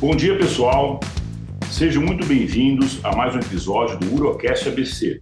[0.00, 0.98] Bom dia, pessoal.
[1.70, 5.18] Sejam muito bem-vindos a mais um episódio do Urocast ABC,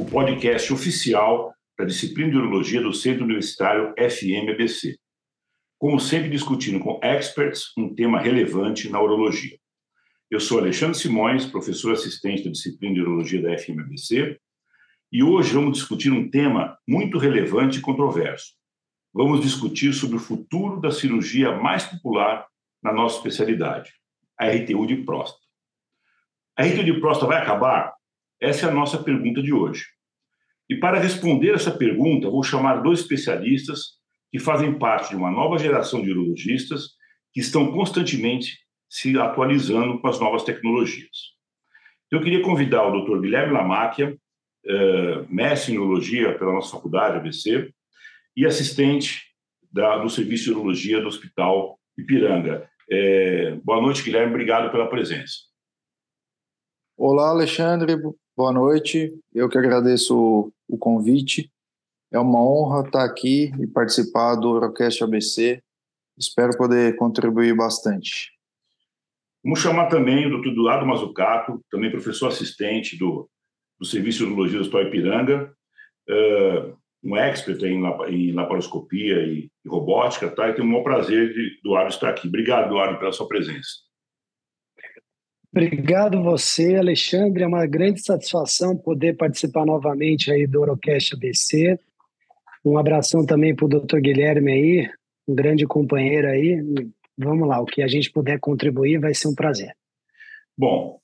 [0.00, 4.98] o podcast oficial da disciplina de Urologia do Centro Universitário FMABC.
[5.78, 9.56] Como sempre, discutindo com experts um tema relevante na urologia.
[10.28, 14.40] Eu sou Alexandre Simões, professor assistente da disciplina de Urologia da FMABC,
[15.12, 18.54] e hoje vamos discutir um tema muito relevante e controverso.
[19.14, 22.44] Vamos discutir sobre o futuro da cirurgia mais popular
[22.82, 23.99] na nossa especialidade,
[24.40, 25.44] a RTU de próstata.
[26.56, 27.92] A RTU de próstata vai acabar?
[28.40, 29.84] Essa é a nossa pergunta de hoje.
[30.68, 33.98] E para responder essa pergunta, vou chamar dois especialistas
[34.30, 36.90] que fazem parte de uma nova geração de urologistas
[37.32, 38.58] que estão constantemente
[38.88, 41.34] se atualizando com as novas tecnologias.
[42.06, 43.20] Então, eu queria convidar o Dr.
[43.20, 44.16] Guilherme Lamáquia,
[44.66, 47.72] eh, mestre em urologia pela nossa faculdade, ABC,
[48.36, 49.22] e assistente
[49.72, 52.68] da, do Serviço de Urologia do Hospital Ipiranga.
[52.92, 54.30] É, boa noite, Guilherme.
[54.30, 55.34] Obrigado pela presença.
[56.96, 57.96] Olá, Alexandre.
[58.36, 59.16] Boa noite.
[59.32, 61.52] Eu que agradeço o convite.
[62.12, 65.62] É uma honra estar aqui e participar do Eurocast ABC.
[66.18, 68.32] Espero poder contribuir bastante.
[69.44, 70.48] Vamos chamar também o Dr.
[70.48, 73.30] Eduardo Mazucato, também professor assistente do,
[73.78, 75.54] do Serviço de Urologia do Hospital Ipiranga,
[76.10, 80.48] uh, um expert em, em laparoscopia e, e, robótica, tá?
[80.48, 82.28] E tenho o maior prazer de Eduardo estar aqui.
[82.28, 83.68] Obrigado, Eduardo, pela sua presença.
[85.52, 87.42] Obrigado você, Alexandre.
[87.42, 91.78] É uma grande satisfação poder participar novamente aí do Orocast ABC.
[92.64, 94.90] Um abração também para o doutor Guilherme aí,
[95.26, 96.62] um grande companheiro aí.
[97.18, 99.74] Vamos lá, o que a gente puder contribuir vai ser um prazer.
[100.56, 100.99] Bom,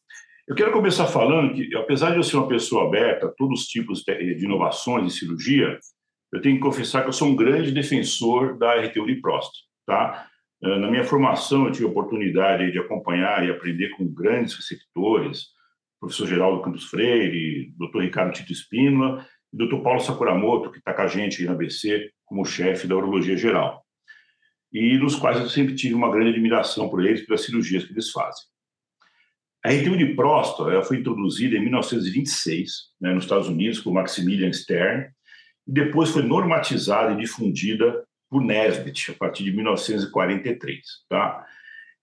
[0.49, 3.67] eu quero começar falando que, apesar de eu ser uma pessoa aberta a todos os
[3.67, 5.79] tipos de inovações de cirurgia,
[6.33, 10.29] eu tenho que confessar que eu sou um grande defensor da RTU de próstata, tá?
[10.63, 15.47] Eh, na minha formação, eu tive a oportunidade de acompanhar e aprender com grandes receptores,
[16.01, 21.03] professor Geraldo Campos Freire, doutor Ricardo Tito Espínola e doutor Paulo Sakuramoto, que está com
[21.03, 23.85] a gente aí na ABC como chefe da urologia geral.
[24.73, 28.11] E nos quais eu sempre tive uma grande admiração por eles, pelas cirurgias que eles
[28.11, 28.45] fazem.
[29.67, 35.09] A RTU de próstata foi introduzida em 1926 né, nos Estados Unidos por Maximilian Stern
[35.67, 41.45] e depois foi normatizada e difundida por Nesbitt a partir de 1943, tá?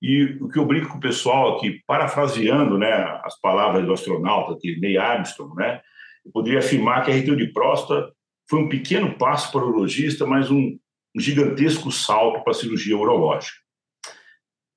[0.02, 2.92] E o que eu brinco com o pessoal aqui, parafraseando, né,
[3.24, 5.80] as palavras do astronauta que Neil Armstrong, né,
[6.26, 8.12] eu poderia afirmar que a RTU de próstata
[8.50, 10.78] foi um pequeno passo para o urologista, mas um,
[11.16, 13.56] um gigantesco salto para a cirurgia urológica.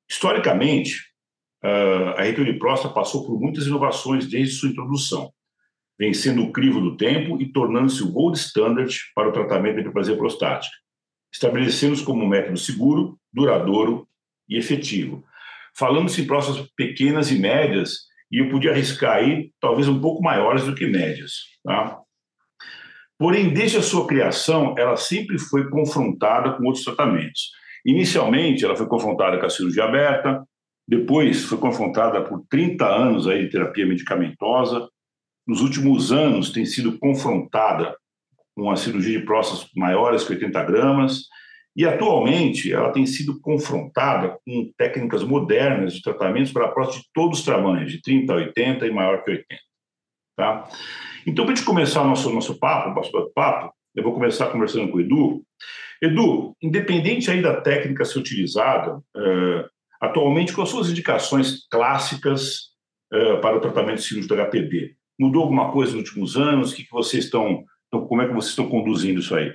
[0.09, 1.16] Historicamente,
[1.63, 5.33] a RTU de próstata passou por muitas inovações desde sua introdução,
[5.99, 10.17] vencendo o crivo do tempo e tornando-se o gold standard para o tratamento da hiperplasia
[10.17, 10.77] prostática,
[11.33, 14.07] estabelecendo-se como um método seguro, duradouro
[14.49, 15.25] e efetivo.
[15.77, 20.65] Falando-se em próstatas pequenas e médias, e eu podia arriscar aí talvez um pouco maiores
[20.65, 21.33] do que médias.
[21.65, 22.01] Tá?
[23.19, 27.51] Porém, desde a sua criação, ela sempre foi confrontada com outros tratamentos.
[27.85, 30.45] Inicialmente, ela foi confrontada com a cirurgia aberta,
[30.89, 34.89] depois foi confrontada por 30 anos aí de terapia medicamentosa.
[35.47, 37.97] Nos últimos anos tem sido confrontada
[38.55, 41.23] com a cirurgia de próstatas maiores que 80 gramas.
[41.77, 47.41] E atualmente ela tem sido confrontada com técnicas modernas de tratamentos para próstata de todos
[47.41, 49.47] os tamanhos, de 30 a 80 e maior que 80.
[50.37, 50.69] Tá?
[51.27, 54.91] Então, para a gente começar o nosso, nosso papo, nosso papo, eu vou começar conversando
[54.91, 55.43] com o Edu.
[56.01, 59.76] Edu, independente aí da técnica ser utilizada, uh,
[60.17, 62.71] atualmente, com as suas indicações clássicas
[63.13, 64.97] uh, para o tratamento cirúrgico do HPB?
[65.19, 66.73] Mudou alguma coisa nos últimos anos?
[66.73, 69.55] O que, que vocês estão, como é que vocês estão conduzindo isso aí?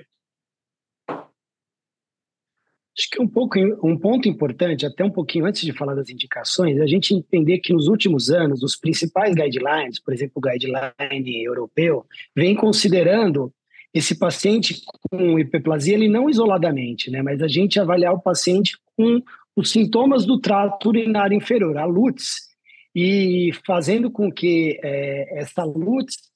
[2.96, 6.78] Acho que um, pouco, um ponto importante, até um pouquinho antes de falar das indicações,
[6.78, 11.42] é a gente entender que nos últimos anos, os principais guidelines, por exemplo, o guideline
[11.42, 12.04] europeu,
[12.36, 13.52] vem considerando
[13.94, 19.22] esse paciente com hiperplasia, ele não isoladamente, né, mas a gente avaliar o paciente com
[19.56, 22.52] os sintomas do trato urinário inferior, a LUTS,
[22.94, 26.30] e fazendo com que é, essa LUTS,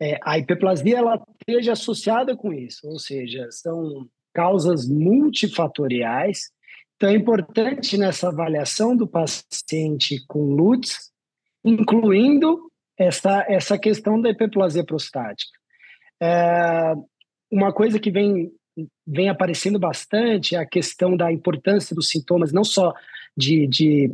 [0.00, 6.50] é, a hiperplasia, ela esteja associada com isso, ou seja, são causas multifatoriais.
[6.96, 11.10] Então, é importante nessa avaliação do paciente com LUTS,
[11.64, 15.58] incluindo essa, essa questão da hiperplasia prostática.
[16.22, 16.94] É,
[17.50, 18.50] uma coisa que vem,
[19.06, 22.94] vem aparecendo bastante é a questão da importância dos sintomas, não só
[23.36, 24.12] de, de,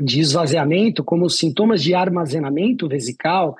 [0.00, 3.56] de esvaziamento, como os sintomas de armazenamento vesical,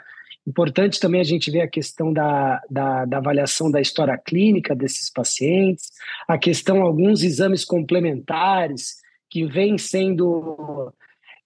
[0.46, 5.10] Importante também a gente ver a questão da, da, da, avaliação da história clínica desses
[5.10, 5.92] pacientes,
[6.26, 8.96] a questão alguns exames complementares
[9.28, 10.92] que vêm sendo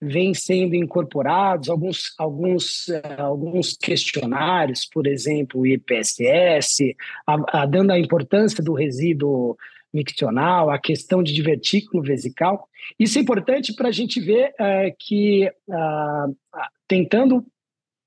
[0.04, 6.96] vêm sendo incorporados, alguns, alguns, uh, alguns questionários, por exemplo, o IPSS,
[7.26, 9.56] a, a, dando a importância do resíduo
[9.92, 12.68] miccional, a questão de divertículo vesical.
[12.98, 16.36] Isso é importante para a gente ver uh, que, uh,
[16.88, 17.44] tentando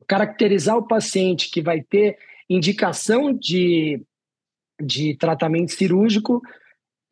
[0.06, 2.18] caracterizar o paciente que vai ter
[2.50, 4.02] indicação de,
[4.82, 6.42] de tratamento cirúrgico,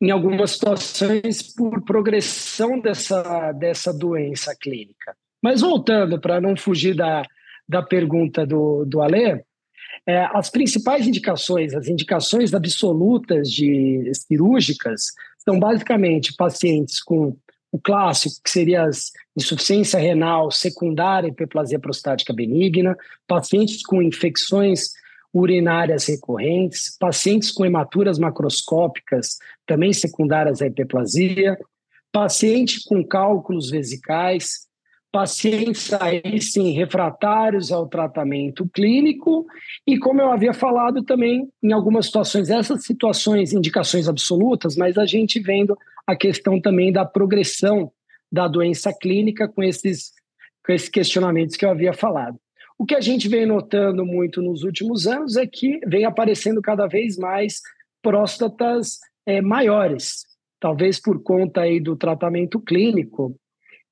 [0.00, 5.16] em algumas situações por progressão dessa, dessa doença clínica.
[5.42, 7.22] Mas voltando, para não fugir da,
[7.68, 9.42] da pergunta do, do Alê,
[10.06, 17.36] é, as principais indicações, as indicações absolutas de cirúrgicas, são basicamente pacientes com
[17.72, 22.96] o clássico, que seria as insuficiência renal secundária hiperplasia prostática benigna,
[23.26, 24.92] pacientes com infecções
[25.38, 29.36] urinárias recorrentes, pacientes com hematuras macroscópicas,
[29.66, 31.58] também secundárias à hiperplasia,
[32.10, 34.66] paciente com cálculos vesicais,
[35.12, 39.46] pacientes aí sim refratários ao tratamento clínico
[39.86, 45.06] e como eu havia falado também em algumas situações essas situações indicações absolutas mas a
[45.06, 47.90] gente vendo a questão também da progressão
[48.30, 50.12] da doença clínica com esses
[50.66, 52.36] com esses questionamentos que eu havia falado
[52.78, 56.86] o que a gente vem notando muito nos últimos anos é que vem aparecendo cada
[56.86, 57.60] vez mais
[58.02, 60.24] próstatas é, maiores,
[60.60, 63.34] talvez por conta aí do tratamento clínico,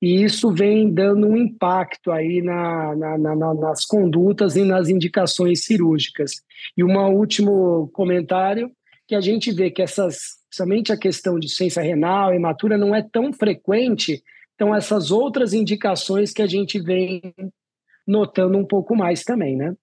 [0.01, 5.63] e isso vem dando um impacto aí na, na, na, nas condutas e nas indicações
[5.63, 6.43] cirúrgicas.
[6.77, 8.71] E um último comentário,
[9.07, 13.01] que a gente vê que essas, somente a questão de ciência renal, hematura, não é
[13.01, 14.21] tão frequente,
[14.53, 17.33] então essas outras indicações que a gente vem
[18.07, 19.73] notando um pouco mais também, né?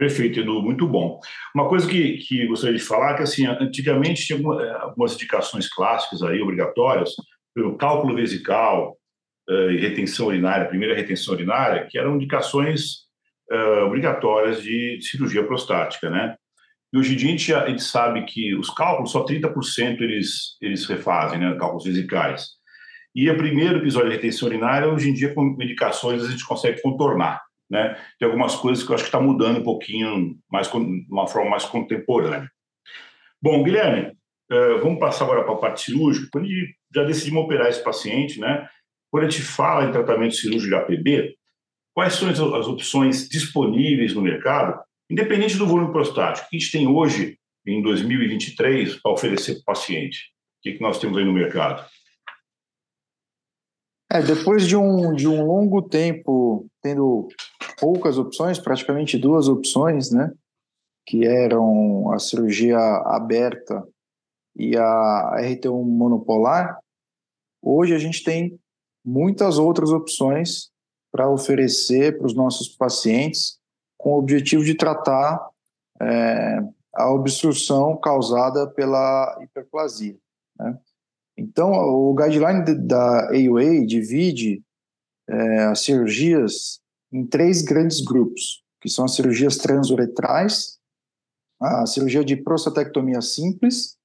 [0.00, 1.20] Perfeito, Edu, muito bom.
[1.54, 5.68] Uma coisa que, que gostaria de falar é que, assim, antigamente tinha eh, algumas indicações
[5.68, 7.10] clássicas aí, obrigatórias,
[7.54, 8.96] pelo cálculo vesical
[9.48, 13.08] uh, e retenção urinária, primeira retenção urinária, que eram indicações
[13.52, 16.34] uh, obrigatórias de cirurgia prostática, né?
[16.92, 20.56] E hoje em dia a gente, a gente sabe que os cálculos, só 30% eles,
[20.62, 21.54] eles refazem, né?
[21.58, 22.59] Cálculos vesicais.
[23.14, 26.80] E o primeiro episódio de retenção urinária, hoje em dia, com medicações, a gente consegue
[26.80, 27.42] contornar.
[27.68, 27.96] Né?
[28.18, 30.76] Tem algumas coisas que eu acho que está mudando um pouquinho, mais de
[31.10, 32.50] uma forma mais contemporânea.
[33.40, 34.12] Bom, Guilherme,
[34.52, 36.28] uh, vamos passar agora para a parte cirúrgica.
[36.32, 36.48] Quando
[36.94, 38.68] já decidimos operar esse paciente, né?
[39.10, 41.34] quando a gente fala em tratamento cirúrgico de APB,
[41.94, 44.80] quais são as, opções disponíveis no mercado,
[45.10, 46.46] independente do volume prostático?
[46.46, 47.36] O que a gente tem hoje,
[47.66, 50.30] em 2023, para oferecer para o paciente?
[50.58, 51.84] O que nós temos aí no mercado?
[54.12, 57.28] É, depois de um, de um longo tempo tendo
[57.78, 60.32] poucas opções, praticamente duas opções, né?
[61.06, 63.86] Que eram a cirurgia aberta
[64.56, 66.78] e a RT1 monopolar,
[67.62, 68.58] hoje a gente tem
[69.04, 70.70] muitas outras opções
[71.12, 73.58] para oferecer para os nossos pacientes
[73.96, 75.40] com o objetivo de tratar
[76.00, 76.58] é,
[76.94, 80.16] a obstrução causada pela hiperplasia.
[80.58, 80.78] Né?
[81.40, 84.62] Então, o guideline da AUA divide
[85.26, 90.78] é, as cirurgias em três grandes grupos, que são as cirurgias transuretrais,
[91.58, 93.96] a cirurgia de prostatectomia simples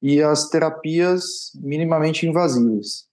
[0.00, 3.08] e as terapias minimamente invasivas.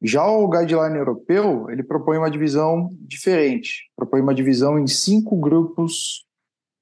[0.00, 6.24] Já o guideline europeu, ele propõe uma divisão diferente, propõe uma divisão em cinco grupos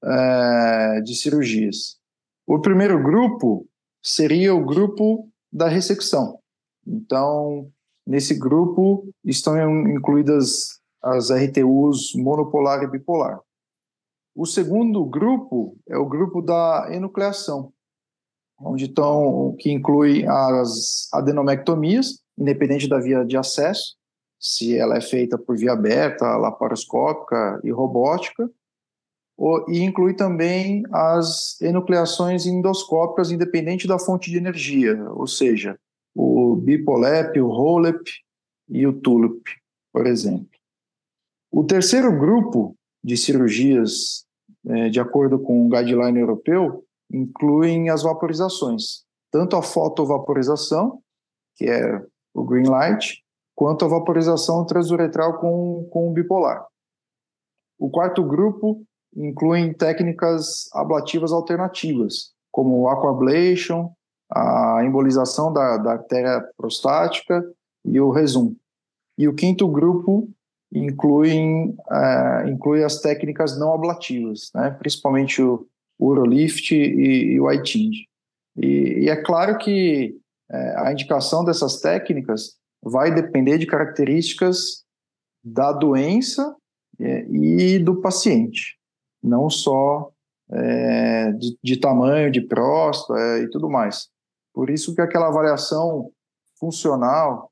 [0.03, 1.97] é, de cirurgias.
[2.45, 3.67] O primeiro grupo
[4.03, 6.39] seria o grupo da ressecção.
[6.85, 7.71] Então,
[8.05, 9.55] nesse grupo estão
[9.87, 13.39] incluídas as RTUs monopolar e bipolar.
[14.35, 17.71] O segundo grupo é o grupo da enucleação,
[18.59, 23.95] onde estão que inclui as adenomectomias, independente da via de acesso,
[24.39, 28.49] se ela é feita por via aberta, laparoscópica e robótica,
[29.67, 35.77] e inclui também as enucleações endoscópicas independente da fonte de energia, ou seja,
[36.15, 38.07] o Bipolep, o Rolep
[38.69, 39.43] e o Tulip,
[39.91, 40.47] por exemplo.
[41.51, 44.25] O terceiro grupo de cirurgias,
[44.67, 51.01] é, de acordo com o guideline europeu, incluem as vaporizações, tanto a fotovaporização,
[51.55, 53.23] que é o green light,
[53.55, 56.65] quanto a vaporização transuretral com, com o bipolar.
[57.77, 58.83] O quarto grupo
[59.15, 63.91] incluem técnicas ablativas alternativas, como o aquablation,
[64.31, 67.43] a embolização da, da artéria prostática
[67.85, 68.55] e o resum.
[69.17, 70.29] E o quinto grupo
[70.73, 74.71] inclui, é, inclui as técnicas não ablativas, né?
[74.71, 75.67] principalmente o
[75.99, 77.95] Urolift e, e o iTind.
[78.57, 80.17] E, e, é claro que
[80.51, 84.83] é, a indicação dessas técnicas vai depender de características
[85.43, 86.55] da doença
[86.99, 88.77] é, e do paciente,
[89.23, 90.11] não só
[90.51, 94.09] é, de, de, tamanho de próstata é, e tudo mais.
[94.53, 96.11] Por isso que aquela avaliação
[96.59, 97.51] funcional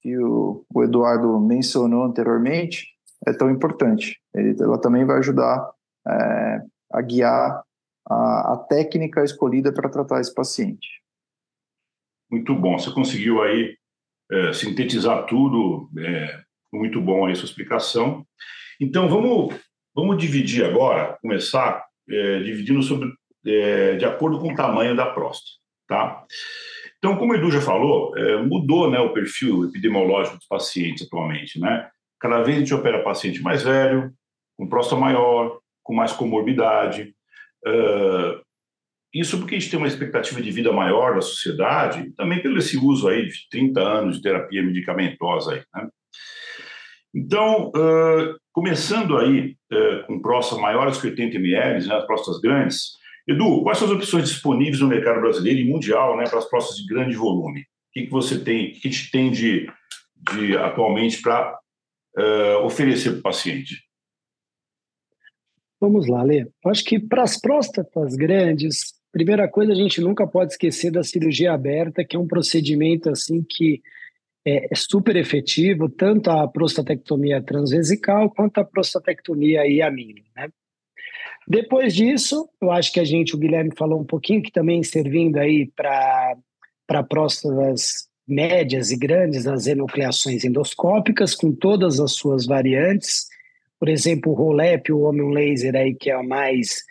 [0.00, 2.88] que o, o Eduardo mencionou anteriormente
[3.26, 4.20] é tão importante.
[4.34, 5.70] Ele, ela também vai ajudar
[6.08, 7.62] é, a guiar
[8.08, 10.88] a, a técnica escolhida para tratar esse paciente.
[12.30, 12.78] Muito bom.
[12.78, 13.76] Você conseguiu aí
[14.30, 15.88] é, sintetizar tudo.
[15.98, 16.42] É,
[16.72, 18.26] muito bom aí a sua explicação.
[18.80, 19.54] Então, vamos,
[19.94, 23.12] vamos dividir agora, começar é, dividindo sobre,
[23.46, 25.58] é, de acordo com o tamanho da próstata.
[25.88, 26.24] Tá?
[26.98, 31.58] Então, como o Edu já falou, é, mudou né, o perfil epidemiológico dos pacientes atualmente.
[31.58, 31.88] Né?
[32.20, 34.12] Cada vez a gente opera paciente mais velho,
[34.56, 37.14] com próstata maior, com mais comorbidade.
[37.66, 38.40] Uh,
[39.12, 42.76] isso porque a gente tem uma expectativa de vida maior da sociedade, também pelo esse
[42.76, 45.52] uso aí de 30 anos de terapia medicamentosa.
[45.52, 45.88] Aí, né?
[47.14, 52.92] Então, uh, começando aí uh, com próstatas maiores que 80 ml, né, as próstatas grandes,
[53.26, 56.82] Edu, quais são as opções disponíveis no mercado brasileiro e mundial né, para as próstatas
[56.82, 57.60] de grande volume?
[57.60, 59.70] O que, que você tem, o que a gente tem de,
[60.32, 61.58] de atualmente para
[62.18, 63.84] uh, oferecer para o paciente?
[65.80, 66.46] Vamos lá, Lê.
[66.66, 71.52] Acho que para as próstatas grandes, primeira coisa, a gente nunca pode esquecer da cirurgia
[71.52, 73.82] aberta, que é um procedimento assim que
[74.44, 80.48] é, é super efetivo, tanto a prostatectomia transvesical quanto a prostatectomia iamino, né?
[81.46, 85.38] Depois disso, eu acho que a gente, o Guilherme falou um pouquinho, que também servindo
[85.38, 93.26] aí para próstatas médias e grandes, as enucleações endoscópicas, com todas as suas variantes.
[93.78, 96.84] Por exemplo, o Rolep, o Homem Laser aí, que é a mais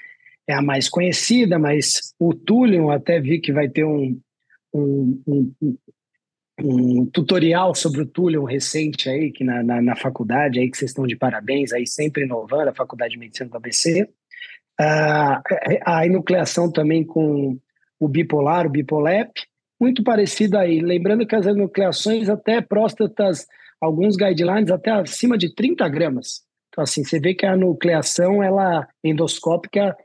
[0.47, 4.19] é a mais conhecida, mas o Thulium até vi que vai ter um,
[4.73, 5.77] um, um,
[6.63, 10.91] um tutorial sobre o Thulium recente aí, que na, na, na, faculdade aí, que vocês
[10.91, 14.07] estão de parabéns aí, sempre inovando, a Faculdade de Medicina do ABC.
[14.79, 15.41] Ah,
[15.85, 17.57] a enucleação também com
[17.99, 19.31] o bipolar, o bipolep,
[19.79, 20.79] muito parecido aí.
[20.79, 23.45] Lembrando que as enucleações até próstatas,
[23.79, 26.41] alguns guidelines até acima de 30 gramas.
[26.69, 29.95] Então, assim, você vê que a nucleação, ela endoscópica,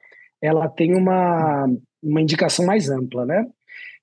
[0.42, 1.66] ela tem uma,
[2.02, 3.46] uma indicação mais ampla, né?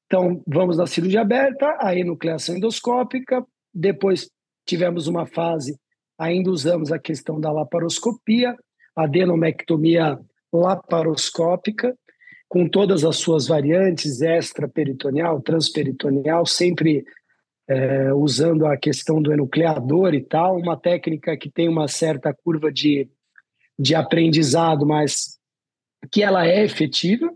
[0.06, 4.30] Então, vamos na cirurgia aberta, a enucleação endoscópica, depois
[4.66, 5.78] tivemos uma fase,
[6.18, 8.56] ainda usamos a questão da laparoscopia,
[8.96, 10.20] adenomectomia
[10.52, 11.96] laparoscópica,
[12.48, 17.04] com todas as suas variantes, extraperitoneal, transperitoneal, sempre
[17.68, 22.72] é, usando a questão do enucleador e tal, uma técnica que tem uma certa curva
[22.72, 23.10] de,
[23.80, 25.40] de aprendizado, mas
[26.12, 27.34] que ela é efetiva.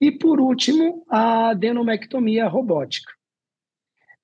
[0.00, 3.12] E, por último, a adenomectomia robótica.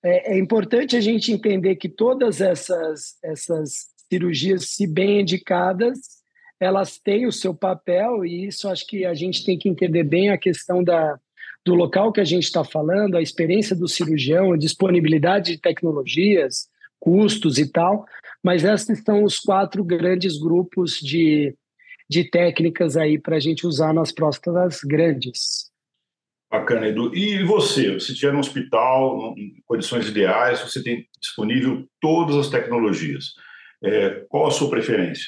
[0.03, 5.99] É, é importante a gente entender que todas essas, essas cirurgias, se bem indicadas,
[6.61, 10.31] elas têm o seu papel, e isso acho que a gente tem que entender bem
[10.31, 11.19] a questão da,
[11.65, 16.69] do local que a gente está falando, a experiência do cirurgião, a disponibilidade de tecnologias,
[17.01, 18.07] custos e tal,
[18.43, 21.55] mas esses são os quatro grandes grupos de,
[22.15, 25.69] de técnicas aí para a gente usar nas próstatas grandes.
[26.49, 27.13] Bacana, Edu.
[27.13, 27.99] E você?
[27.99, 33.33] Se estiver no hospital, em condições ideais, você tem disponível todas as tecnologias.
[33.83, 35.27] É, qual a sua preferência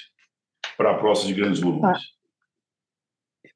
[0.77, 1.99] para a próstata de grandes volumes?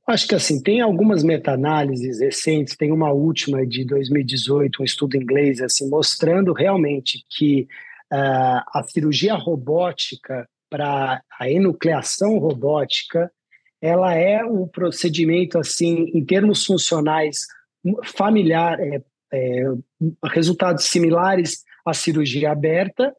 [0.05, 5.17] Ah, acho que assim, tem algumas meta-análises recentes, tem uma última de 2018, um estudo
[5.17, 7.69] inglês, assim, mostrando realmente que
[8.13, 13.31] uh, a cirurgia robótica para a enucleação robótica,
[13.83, 17.47] ela é um procedimento assim, em termos funcionais,
[18.05, 19.65] familiar, é, é,
[20.25, 23.15] resultados similares à cirurgia aberta,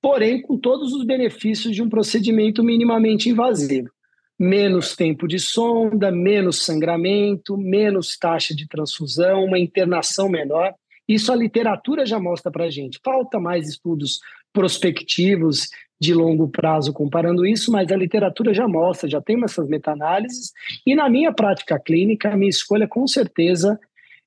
[0.00, 3.90] porém com todos os benefícios de um procedimento minimamente invasivo.
[4.38, 10.74] Menos tempo de sonda, menos sangramento, menos taxa de transfusão, uma internação menor.
[11.08, 13.00] Isso a literatura já mostra para a gente.
[13.02, 14.20] Falta mais estudos
[14.52, 15.68] prospectivos
[16.00, 20.52] de longo prazo comparando isso, mas a literatura já mostra, já tem essas meta-análises,
[20.86, 23.78] e na minha prática clínica, a minha escolha com certeza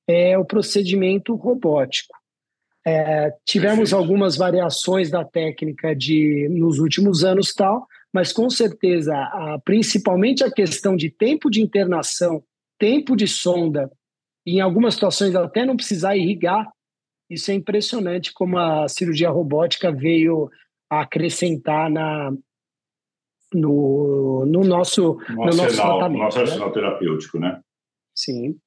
[0.06, 2.14] é o procedimento robótico.
[2.84, 9.60] É, tivemos algumas variações da técnica de nos últimos anos tal, mas com certeza, a,
[9.64, 12.42] principalmente a questão de tempo de internação,
[12.78, 13.90] tempo de sonda,
[14.44, 16.66] e em algumas situações até não precisar irrigar,
[17.28, 20.50] isso é impressionante como a cirurgia robótica veio
[20.90, 22.32] acrescentar na,
[23.54, 26.22] no, no nosso, no, no nosso arsenal, tratamento.
[26.22, 26.44] Nosso né?
[26.44, 27.60] arsenal terapêutico, né?
[28.14, 28.58] Sim.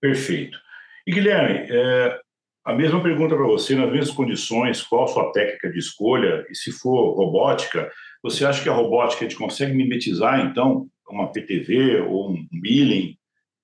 [0.00, 0.58] Perfeito.
[1.06, 2.20] E Guilherme, é,
[2.64, 6.46] A mesma pergunta para você, nas mesmas condições, qual a sua técnica de escolha?
[6.50, 7.90] E se for robótica,
[8.22, 13.16] você acha que a robótica a gente consegue mimetizar, então, uma PTV ou um milling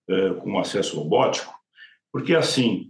[0.08, 1.54] eh, com acesso robótico?
[2.10, 2.86] Porque, assim,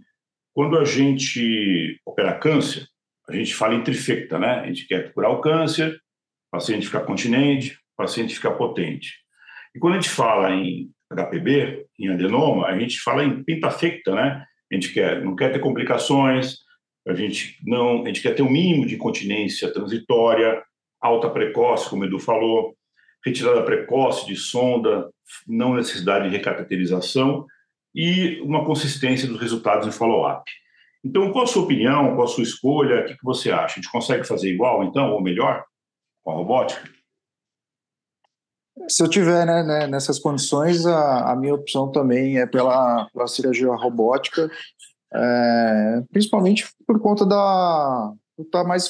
[0.55, 2.87] quando a gente opera câncer,
[3.29, 4.61] a gente fala em trifecta, né?
[4.61, 9.13] A gente quer curar o câncer, o paciente ficar continente, o paciente ficar potente.
[9.75, 14.45] E quando a gente fala em HPB, em adenoma, a gente fala em pentafecta, né?
[14.71, 16.57] A gente quer, não quer ter complicações,
[17.07, 20.61] a gente não, a gente quer ter um mínimo de incontinência transitória,
[21.01, 22.75] alta precoce, como o Edu falou,
[23.25, 25.09] retirada precoce de sonda,
[25.47, 27.45] não necessidade de recateterização
[27.95, 30.43] e uma consistência dos resultados em follow-up.
[31.03, 33.65] Então, qual a sua opinião, qual a sua escolha, o que você acha?
[33.65, 35.63] A gente consegue fazer igual, então, ou melhor,
[36.23, 36.89] com a robótica?
[38.87, 43.27] Se eu tiver né, né, nessas condições, a, a, minha opção também é pela, pela
[43.27, 44.49] cirurgia robótica,
[45.13, 48.87] é, principalmente por conta da estar tá mais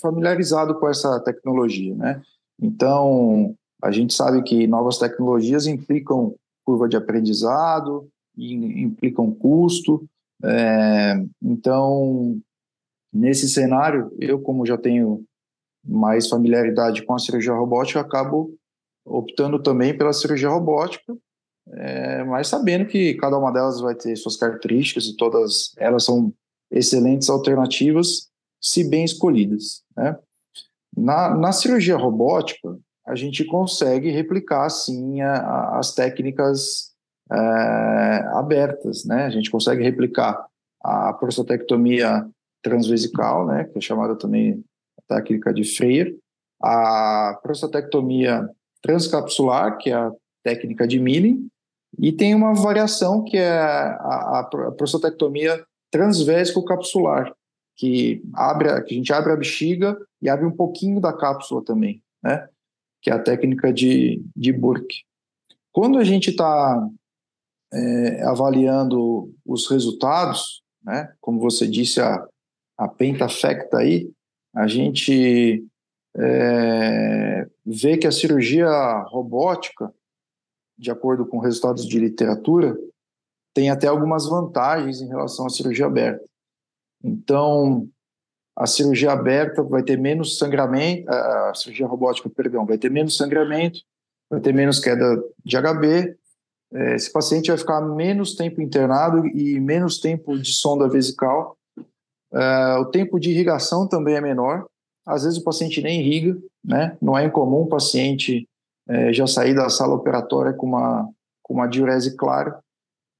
[0.00, 2.20] familiarizado com essa tecnologia, né?
[2.60, 10.04] Então, a gente sabe que novas tecnologias implicam curva de aprendizado, implicam custo.
[10.44, 12.40] É, então,
[13.12, 15.24] nesse cenário, eu, como já tenho
[15.84, 18.54] mais familiaridade com a cirurgia robótica, acabo
[19.04, 21.16] optando também pela cirurgia robótica,
[21.74, 26.32] é, mas sabendo que cada uma delas vai ter suas características e todas elas são
[26.70, 28.28] excelentes alternativas,
[28.60, 29.82] se bem escolhidas.
[29.96, 30.16] Né?
[30.96, 36.91] Na, na cirurgia robótica, a gente consegue replicar, sim, a, a, as técnicas
[37.32, 39.24] é, abertas, né?
[39.24, 40.46] A gente consegue replicar
[40.82, 42.26] a prostatectomia
[42.62, 43.64] transvesical, né?
[43.64, 44.62] Que é chamada também
[45.08, 46.18] técnica de Freire,
[46.62, 48.48] a prostatectomia
[48.82, 50.12] transcapsular, que é a
[50.42, 51.48] técnica de Milling,
[51.98, 57.32] e tem uma variação que é a, a prostatectomia transvésico-capsular,
[57.76, 62.02] que, abre, que a gente abre a bexiga e abre um pouquinho da cápsula também,
[62.22, 62.48] né?
[63.02, 65.02] que é a técnica de, de Burke.
[65.72, 66.88] Quando a gente está
[67.72, 72.26] é, avaliando os resultados, né, como você disse, a,
[72.76, 74.10] a pentafecta aí,
[74.54, 75.64] a gente
[76.16, 78.68] é, vê que a cirurgia
[79.08, 79.92] robótica,
[80.76, 82.76] de acordo com resultados de literatura,
[83.54, 86.24] tem até algumas vantagens em relação à cirurgia aberta.
[87.02, 87.88] Então,
[88.56, 93.80] a cirurgia aberta vai ter menos sangramento, a cirurgia robótica, perdão, vai ter menos sangramento,
[94.30, 96.16] vai ter menos queda de HB,
[96.94, 101.56] esse paciente vai ficar menos tempo internado e menos tempo de sonda vesical.
[102.32, 104.66] É, o tempo de irrigação também é menor,
[105.06, 106.96] às vezes o paciente nem irriga, né?
[107.00, 108.48] Não é incomum o paciente
[108.88, 111.08] é, já sair da sala operatória com uma,
[111.42, 112.58] com uma diurese clara,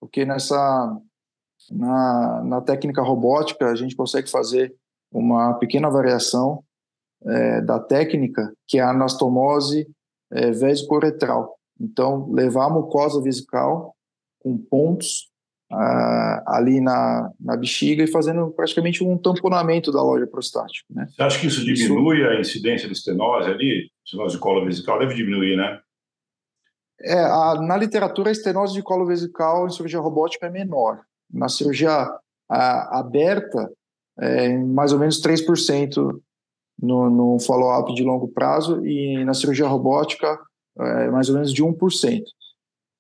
[0.01, 0.97] porque nessa
[1.71, 4.75] na, na técnica robótica a gente consegue fazer
[5.13, 6.65] uma pequena variação
[7.25, 9.89] é, da técnica, que é a anastomose
[10.31, 11.57] é, vesicoretral.
[11.83, 13.97] Então, levar a mucosa vesical
[14.39, 15.33] com pontos
[15.73, 20.87] ah, ali na, na bexiga e fazendo praticamente um tamponamento da loja prostática.
[20.91, 21.09] Né?
[21.11, 22.29] Você acha que isso diminui isso...
[22.29, 23.91] a incidência de estenose ali?
[24.05, 25.81] Estenose de colo vesical deve diminuir, né?
[27.01, 31.01] É, a, na literatura, a estenose de colo vesical em cirurgia robótica é menor.
[31.33, 32.09] Na cirurgia
[32.49, 33.69] a, aberta,
[34.21, 36.21] é mais ou menos 3%
[36.81, 40.39] no, no follow-up de longo prazo e na cirurgia robótica,
[40.79, 42.23] é mais ou menos de 1%.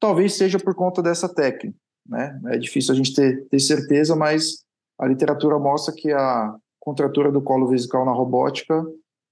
[0.00, 1.76] Talvez seja por conta dessa técnica.
[2.06, 2.40] Né?
[2.46, 4.64] É difícil a gente ter, ter certeza, mas
[4.98, 8.84] a literatura mostra que a contratura do colo vesical na robótica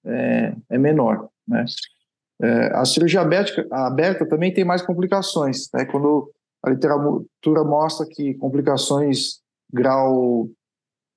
[0.05, 1.29] é, é menor.
[1.47, 1.65] Né?
[2.41, 5.69] É, a cirurgia aberta, aberta também tem mais complicações.
[5.75, 5.85] Né?
[5.85, 6.31] Quando
[6.63, 9.41] a literatura mostra que complicações
[9.73, 10.49] grau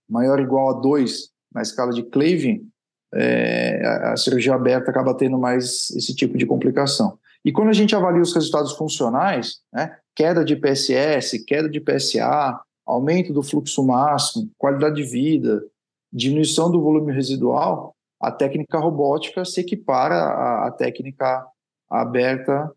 [0.10, 2.68] maior ou igual a 2 na escala de Clavin,
[3.14, 7.18] é, a cirurgia aberta acaba tendo mais esse tipo de complicação.
[7.46, 12.60] E quando a gente avalia os resultados funcionais, né, queda de PSS, queda de PSA,
[12.86, 15.64] aumento do fluxo máximo, qualidade de vida,
[16.12, 21.46] diminuição do volume residual, a técnica robótica se equipara à, à técnica
[21.90, 22.72] aberta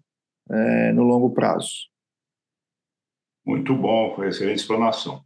[0.50, 1.88] é, no longo prazo.
[3.44, 5.22] Muito bom, foi excelente explanação.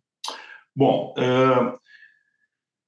[0.77, 1.15] Bom,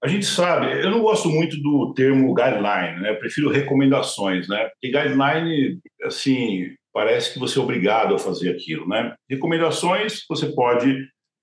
[0.02, 3.10] a gente sabe, eu não gosto muito do termo guideline, né?
[3.10, 4.68] Eu prefiro recomendações, né?
[4.70, 9.14] Porque guideline, assim, parece que você é obrigado a fazer aquilo, né?
[9.30, 10.96] Recomendações, você pode,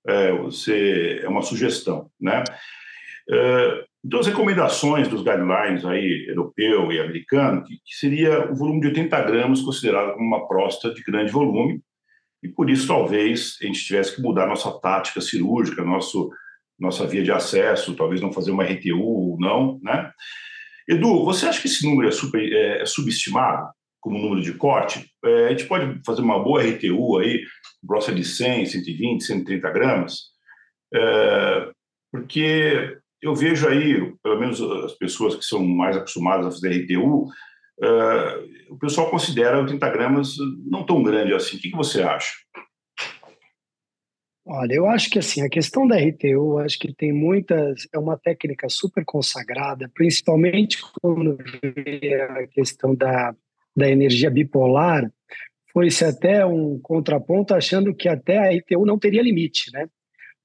[0.06, 2.44] é, você, é uma sugestão, né?
[3.30, 8.80] É, então, as recomendações dos guidelines aí, europeu e americano, que, que seria o volume
[8.80, 11.80] de 80 gramas considerado como uma próstata de grande volume,
[12.42, 16.30] e por isso talvez a gente tivesse que mudar nossa tática cirúrgica, nosso
[16.80, 20.10] nossa via de acesso, talvez não fazer uma RTU ou não, né?
[20.88, 23.68] Edu, você acha que esse número é, super, é, é subestimado
[24.00, 25.06] como número de corte?
[25.24, 27.42] É, a gente pode fazer uma boa RTU aí,
[27.82, 30.18] grossa de 100, 120, 130 gramas?
[30.92, 31.68] É,
[32.10, 37.24] porque eu vejo aí, pelo menos as pessoas que são mais acostumadas a fazer RTU,
[37.24, 41.56] uh, o pessoal considera 80 gramas não tão grande assim.
[41.56, 42.30] O que, que você acha?
[44.44, 48.16] Olha, eu acho que assim, a questão da RTU, acho que tem muitas, é uma
[48.16, 53.34] técnica super consagrada, principalmente quando vê a questão da,
[53.76, 55.10] da energia bipolar,
[55.72, 59.88] foi-se até um contraponto achando que até a RTU não teria limite, né?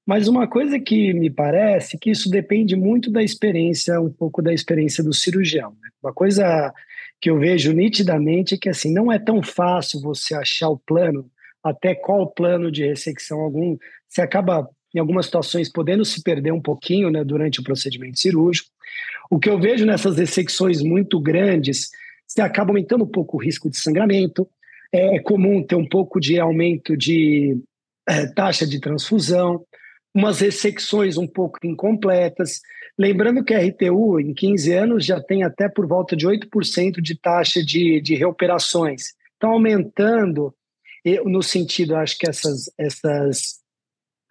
[0.06, 4.54] Mas uma coisa que me parece que isso depende muito da experiência, um pouco da
[4.54, 5.70] experiência do cirurgião.
[5.70, 5.88] Né?
[6.00, 6.72] Uma coisa
[7.20, 11.28] que eu vejo nitidamente é que assim não é tão fácil você achar o plano,
[11.68, 13.76] até qual plano de ressecção algum,
[14.08, 18.68] você acaba em algumas situações podendo se perder um pouquinho né, durante o procedimento cirúrgico.
[19.30, 21.90] O que eu vejo nessas ressecções muito grandes,
[22.26, 24.48] você acaba aumentando um pouco o risco de sangramento,
[24.92, 27.60] é comum ter um pouco de aumento de
[28.08, 29.64] é, taxa de transfusão,
[30.14, 32.60] umas ressecções um pouco incompletas.
[32.98, 37.18] Lembrando que a RTU, em 15 anos, já tem até por volta de 8% de
[37.20, 39.14] taxa de, de reoperações.
[39.36, 40.54] Então, aumentando,
[41.24, 43.60] no sentido, acho que essas, essas,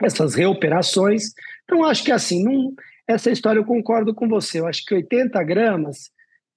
[0.01, 1.33] essas reoperações.
[1.63, 2.43] Então, acho que assim,
[3.07, 4.59] essa história eu concordo com você.
[4.59, 6.11] Eu acho que 80 gramas,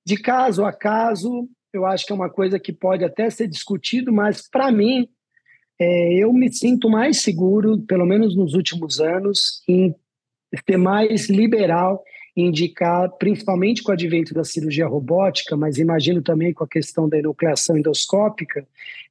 [0.04, 4.12] de caso a caso, eu acho que é uma coisa que pode até ser discutido,
[4.12, 5.08] mas para mim,
[5.78, 9.94] é, eu me sinto mais seguro, pelo menos nos últimos anos, em
[10.68, 12.02] ser mais liberal,
[12.40, 17.18] indicar, principalmente com o advento da cirurgia robótica, mas imagino também com a questão da
[17.18, 18.66] enucleação endoscópica,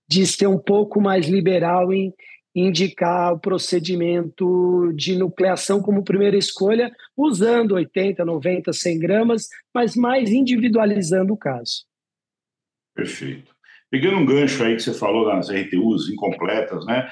[0.07, 2.13] de ser um pouco mais liberal em
[2.55, 10.31] indicar o procedimento de nucleação como primeira escolha, usando 80, 90, 100 gramas, mas mais
[10.31, 11.85] individualizando o caso.
[12.95, 13.53] Perfeito.
[13.91, 17.09] Pegando um gancho aí que você falou das RTUs incompletas, né?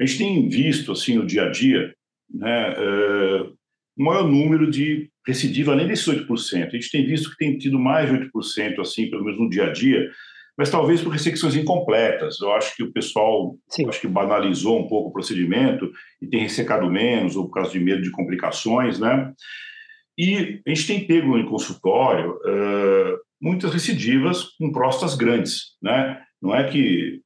[0.00, 1.94] A gente tem visto, assim, no dia a dia,
[2.32, 3.58] né, uh,
[3.98, 6.66] um maior número de recidiva, além desses 8%.
[6.66, 9.66] A gente tem visto que tem tido mais de 8%, assim, pelo menos no dia
[9.66, 10.10] a dia,
[10.56, 12.40] mas talvez por ressecções incompletas.
[12.40, 13.54] Eu acho que o pessoal
[13.88, 17.78] acho que banalizou um pouco o procedimento e tem ressecado menos, ou por causa de
[17.78, 19.32] medo de complicações, né?
[20.16, 26.20] E a gente tem pego em consultório uh, muitas recidivas com próstatas grandes, né?
[26.42, 27.20] Não é que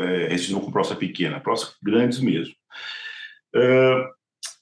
[0.00, 2.54] é, recidiva com próstata pequena, próstatas grandes mesmo.
[3.56, 4.06] Uh,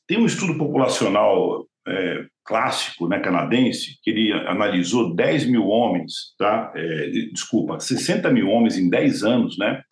[0.07, 6.73] tem um estudo populacional é, clássico, né, canadense, que ele analisou 10 mil homens, tá?
[6.75, 9.83] É, desculpa, 60 mil homens em 10 anos, né,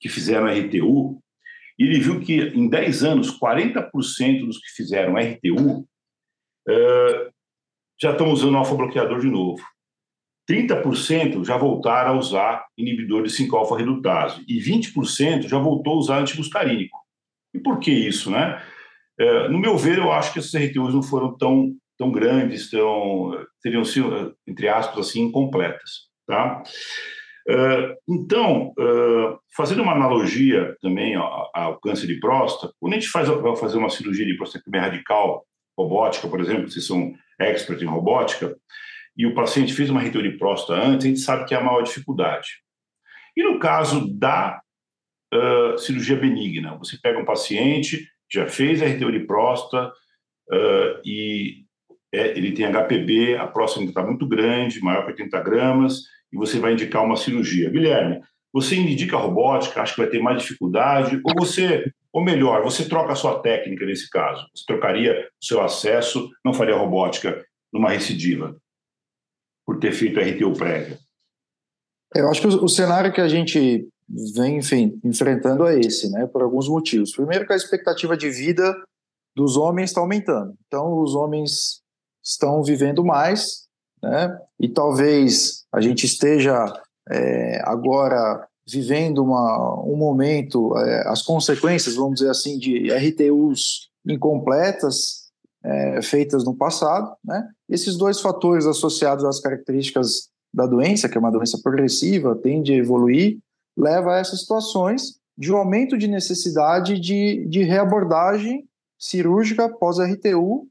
[0.00, 1.20] que fizeram RTU,
[1.78, 5.86] e ele viu que em 10 anos, 40% dos que fizeram RTU
[8.00, 9.62] já estão usando alfa-bloqueador de novo.
[10.50, 16.98] 30% já voltaram a usar inibidor de 5-alfa-redutase e 20% já voltou a usar antimuscarínico.
[17.52, 18.62] E por que isso, né?
[19.20, 23.44] É, no meu ver, eu acho que essas RTUs não foram tão, tão grandes, tão,
[23.60, 26.08] teriam sido, entre aspas, assim, incompletas.
[26.26, 26.62] Tá?
[27.48, 33.28] É, então, é, fazendo uma analogia também ao, câncer de próstata, quando a gente faz,
[33.28, 35.44] vai fazer uma cirurgia de prostatectomia radical,
[35.76, 38.56] robótica, por exemplo, vocês são expert em robótica,
[39.16, 41.64] e o paciente fez uma RTU de próstata antes, a gente sabe que é a
[41.64, 42.48] maior dificuldade.
[43.36, 44.60] E no caso da
[45.32, 51.64] uh, cirurgia benigna, você pega um paciente, já fez a RTU de próstata uh, e
[52.12, 56.58] é, ele tem HPB, a próstata está muito grande, maior que 80 gramas, e você
[56.58, 57.70] vai indicar uma cirurgia.
[57.70, 58.20] Guilherme,
[58.52, 63.12] você indica robótica, acha que vai ter mais dificuldade, ou você, ou melhor, você troca
[63.12, 64.46] a sua técnica nesse caso?
[64.54, 68.56] Você trocaria o seu acesso, não faria robótica numa recidiva,
[69.66, 70.98] por ter feito RTU prévia?
[72.14, 73.86] Eu acho que o, o cenário que a gente
[74.34, 77.12] vem enfim, enfrentando é esse, né, por alguns motivos.
[77.12, 78.74] Primeiro que a expectativa de vida
[79.36, 80.54] dos homens está aumentando.
[80.66, 81.82] Então, os homens
[82.22, 83.66] estão vivendo mais,
[84.02, 86.72] né, e talvez a gente esteja
[87.10, 95.28] é, agora vivendo uma, um momento, é, as consequências, vamos dizer assim, de RTUs incompletas
[95.64, 97.48] é, feitas no passado, né?
[97.68, 102.76] Esses dois fatores associados às características da doença, que é uma doença progressiva, tende a
[102.76, 103.38] evoluir,
[103.76, 108.66] leva a essas situações de um aumento de necessidade de, de reabordagem
[108.98, 110.66] cirúrgica pós-RTU,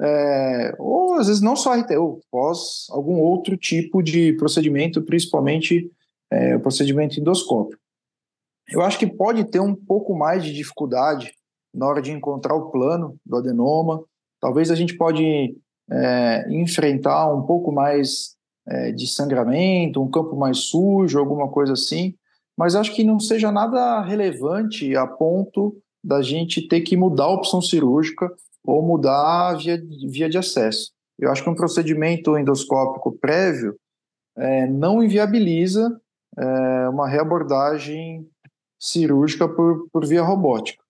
[0.00, 5.90] é, ou às vezes não só RTU, pós algum outro tipo de procedimento, principalmente
[6.30, 7.78] é, o procedimento endoscópio.
[8.68, 11.32] Eu acho que pode ter um pouco mais de dificuldade
[11.72, 14.04] na hora de encontrar o plano do adenoma,
[14.44, 15.56] Talvez a gente pode
[15.90, 18.36] é, enfrentar um pouco mais
[18.68, 22.14] é, de sangramento, um campo mais sujo, alguma coisa assim,
[22.54, 27.32] mas acho que não seja nada relevante a ponto da gente ter que mudar a
[27.32, 28.30] opção cirúrgica
[28.64, 30.92] ou mudar a via, via de acesso.
[31.18, 33.76] Eu acho que um procedimento endoscópico prévio
[34.36, 36.00] é, não inviabiliza
[36.36, 38.26] é, uma reabordagem
[38.80, 40.82] cirúrgica por, por via robótica.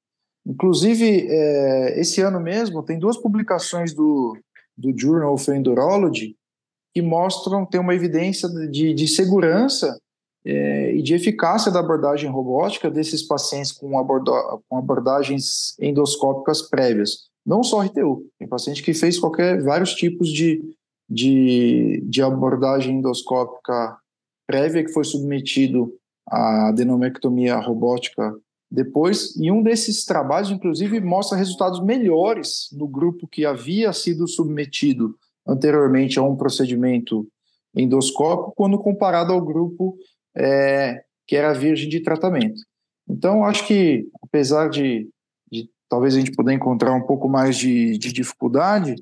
[0.46, 4.37] Inclusive, é, esse ano mesmo, tem duas publicações do,
[4.76, 6.37] do Journal of Endurology
[6.92, 9.98] que mostram, tem uma evidência de, de segurança
[10.44, 14.30] é, e de eficácia da abordagem robótica desses pacientes com, aborda,
[14.68, 17.28] com abordagens endoscópicas prévias.
[17.44, 20.62] Não só RTU, tem paciente que fez qualquer, vários tipos de,
[21.09, 23.96] de, de abordagem endoscópica
[24.46, 25.92] prévia que foi submetido
[26.26, 28.35] à adenomectomia robótica
[28.74, 35.14] depois, e um desses trabalhos, inclusive, mostra resultados melhores no grupo que havia sido submetido
[35.46, 37.24] anteriormente a um procedimento
[37.72, 39.96] endoscópico, quando comparado ao grupo
[40.37, 42.61] é, que era virgem de tratamento.
[43.09, 45.09] Então, acho que, apesar de,
[45.88, 48.96] talvez a gente poder encontrar um pouco mais de, de dificuldade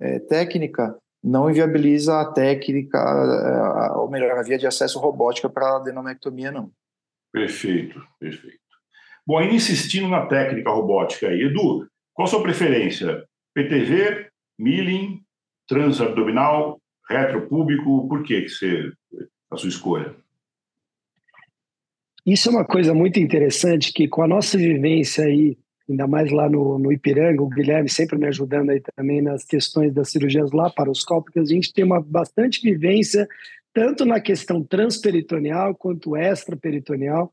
[0.00, 5.66] é, técnica, não inviabiliza a técnica, é, ou melhor, a via de acesso robótica para
[5.66, 6.70] a adenomectomia, não.
[7.32, 8.58] Perfeito, perfeito.
[9.26, 13.24] Bom, ainda insistindo na técnica robótica aí, Edu, qual a sua preferência?
[13.54, 15.22] PTV, milling,
[15.68, 18.92] transabdominal, retropúbico, por que, que você,
[19.50, 20.14] a sua escolha?
[22.24, 25.58] Isso é uma coisa muito interessante que com a nossa vivência aí,
[25.92, 29.92] ainda mais lá no, no Ipiranga, o Guilherme sempre me ajudando aí também nas questões
[29.92, 33.28] das cirurgias laparoscópicas, a gente tem uma bastante vivência
[33.72, 37.32] tanto na questão transperitoneal quanto extraperitoneal.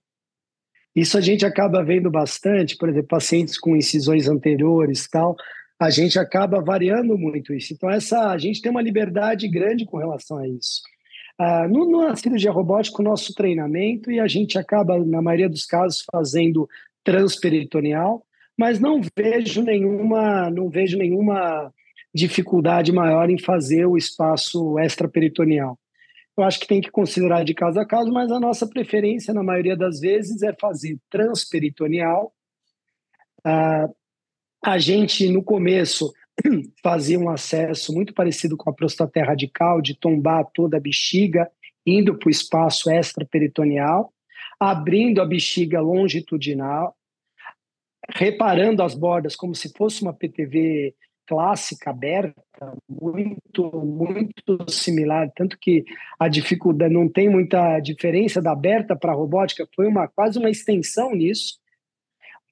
[0.96, 5.36] Isso a gente acaba vendo bastante, por exemplo, pacientes com incisões anteriores tal,
[5.80, 7.74] a gente acaba variando muito isso.
[7.74, 10.82] Então, essa, a gente tem uma liberdade grande com relação a isso.
[11.38, 15.66] Ah, no, na cirurgia robótica, o nosso treinamento, e a gente acaba, na maioria dos
[15.66, 16.68] casos, fazendo
[17.02, 18.26] transperitoneal,
[18.60, 21.74] mas não vejo nenhuma, não vejo nenhuma
[22.14, 25.80] dificuldade maior em fazer o espaço extraperitoneal.
[26.38, 29.42] Eu acho que tem que considerar de caso a caso, mas a nossa preferência, na
[29.42, 32.34] maioria das vezes, é fazer transperitoneal.
[33.46, 33.88] Ah,
[34.66, 36.12] a gente, no começo,
[36.84, 41.50] fazia um acesso muito parecido com a prostaté radical, de tombar toda a bexiga,
[41.86, 44.12] indo para o espaço extraperitoneal,
[44.60, 46.94] abrindo a bexiga longitudinal,
[48.16, 50.94] reparando as bordas como se fosse uma PTV
[51.28, 55.84] clássica aberta, muito muito similar, tanto que
[56.20, 60.50] a dificuldade não tem muita diferença da aberta para a robótica, foi uma quase uma
[60.50, 61.60] extensão nisso.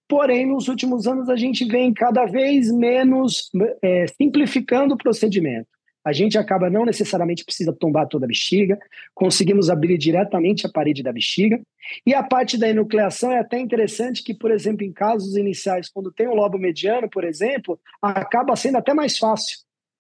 [0.08, 3.50] Porém, nos últimos anos a gente vem cada vez menos
[3.82, 5.77] é, simplificando o procedimento
[6.08, 8.80] a gente acaba não necessariamente precisa tombar toda a bexiga,
[9.14, 11.60] conseguimos abrir diretamente a parede da bexiga.
[12.06, 16.10] E a parte da enucleação é até interessante que, por exemplo, em casos iniciais, quando
[16.10, 19.58] tem um lobo mediano, por exemplo, acaba sendo até mais fácil,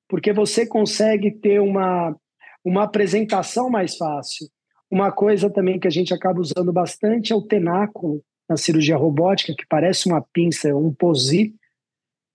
[0.07, 2.15] porque você consegue ter uma,
[2.63, 4.47] uma apresentação mais fácil.
[4.89, 9.53] Uma coisa também que a gente acaba usando bastante é o tenáculo na cirurgia robótica,
[9.53, 11.53] que parece uma pinça, um posi,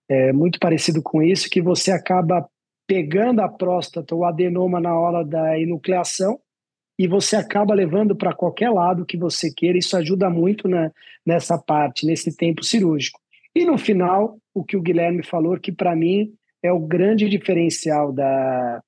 [0.07, 2.47] é muito parecido com isso, que você acaba
[2.87, 6.39] pegando a próstata, o adenoma na hora da enucleação,
[6.97, 9.77] e você acaba levando para qualquer lado que você queira.
[9.77, 10.91] Isso ajuda muito na,
[11.25, 13.19] nessa parte, nesse tempo cirúrgico.
[13.55, 18.11] E no final, o que o Guilherme falou, que para mim é o grande diferencial
[18.11, 18.81] da,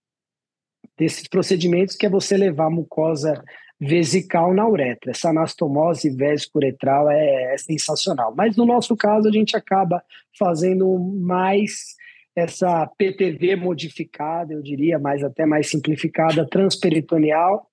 [0.98, 3.44] desses procedimentos, que é você levar mucosa
[3.80, 5.12] vesical na uretra.
[5.12, 8.34] Essa anastomose vésico-uretral é, é sensacional.
[8.36, 10.02] Mas no nosso caso, a gente acaba
[10.38, 11.96] fazendo mais
[12.36, 17.68] essa PTV modificada, eu diria, mais até mais simplificada, transperitoneal,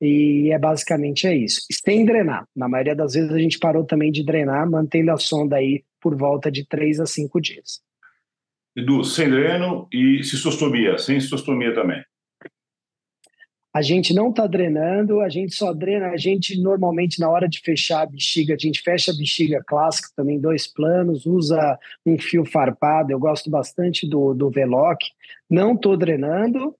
[0.00, 1.62] e é basicamente é isso.
[1.70, 2.46] Sem drenar.
[2.56, 6.16] Na maioria das vezes a gente parou também de drenar, mantendo a sonda aí por
[6.16, 7.80] volta de três a cinco dias.
[8.76, 12.02] Edu, sem dreno e cistostomia, sem cistostomia também
[13.78, 17.60] a gente não está drenando, a gente só drena, a gente normalmente na hora de
[17.60, 22.44] fechar a bexiga, a gente fecha a bexiga clássica também, dois planos, usa um fio
[22.44, 24.98] farpado, eu gosto bastante do, do Veloc,
[25.48, 26.74] não estou drenando,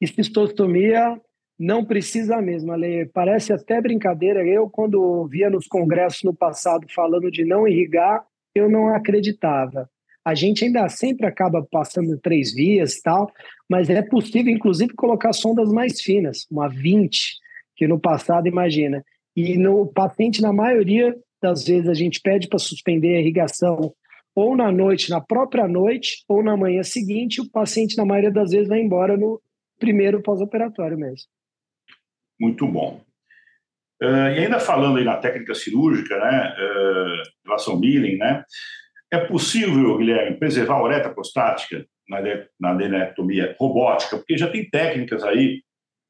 [0.00, 1.20] e cistostomia
[1.58, 7.32] não precisa mesmo, Ale, parece até brincadeira, eu quando via nos congressos no passado falando
[7.32, 9.90] de não irrigar, eu não acreditava.
[10.24, 13.30] A gente ainda sempre acaba passando três vias e tal,
[13.68, 17.36] mas é possível, inclusive, colocar sondas mais finas, uma 20,
[17.76, 19.04] que no passado, imagina.
[19.36, 23.92] E no paciente, na maioria das vezes, a gente pede para suspender a irrigação
[24.34, 28.50] ou na noite, na própria noite, ou na manhã seguinte, o paciente, na maioria das
[28.50, 29.40] vezes, vai embora no
[29.78, 31.28] primeiro pós-operatório mesmo.
[32.40, 33.00] Muito bom.
[34.02, 38.44] Uh, e ainda falando aí na técnica cirúrgica, né, uh, relação milling, né,
[39.14, 42.18] é possível, Guilherme, preservar a uretra prostática na,
[42.60, 45.62] na adenectomia robótica, porque já tem técnicas aí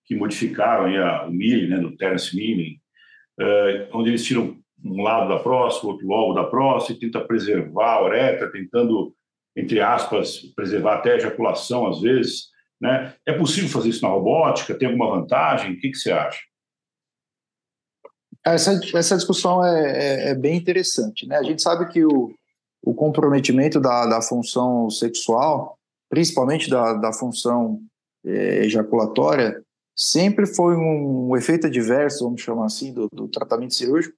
[0.05, 2.79] que modificaram aí a, o milling, né, do Terence Milling,
[3.41, 7.95] uh, onde eles tiram um lado da próstata, outro logo da próstata, e tenta preservar
[7.95, 9.15] a uretra, tentando,
[9.57, 12.49] entre aspas, preservar até a ejaculação, às vezes.
[12.81, 13.15] Né?
[13.25, 14.75] É possível fazer isso na robótica?
[14.75, 15.73] Tem alguma vantagem?
[15.73, 16.41] O que, que você acha?
[18.45, 21.27] Essa, essa discussão é, é, é, bem interessante.
[21.27, 21.39] Né?
[21.39, 22.35] A gente sabe que o,
[22.85, 27.81] o comprometimento da, da função sexual, principalmente da, da função
[28.25, 29.63] é, ejaculatória,
[29.97, 34.15] sempre foi um, um, efeito adverso, vamos chamar assim, do, do tratamento cirúrgico,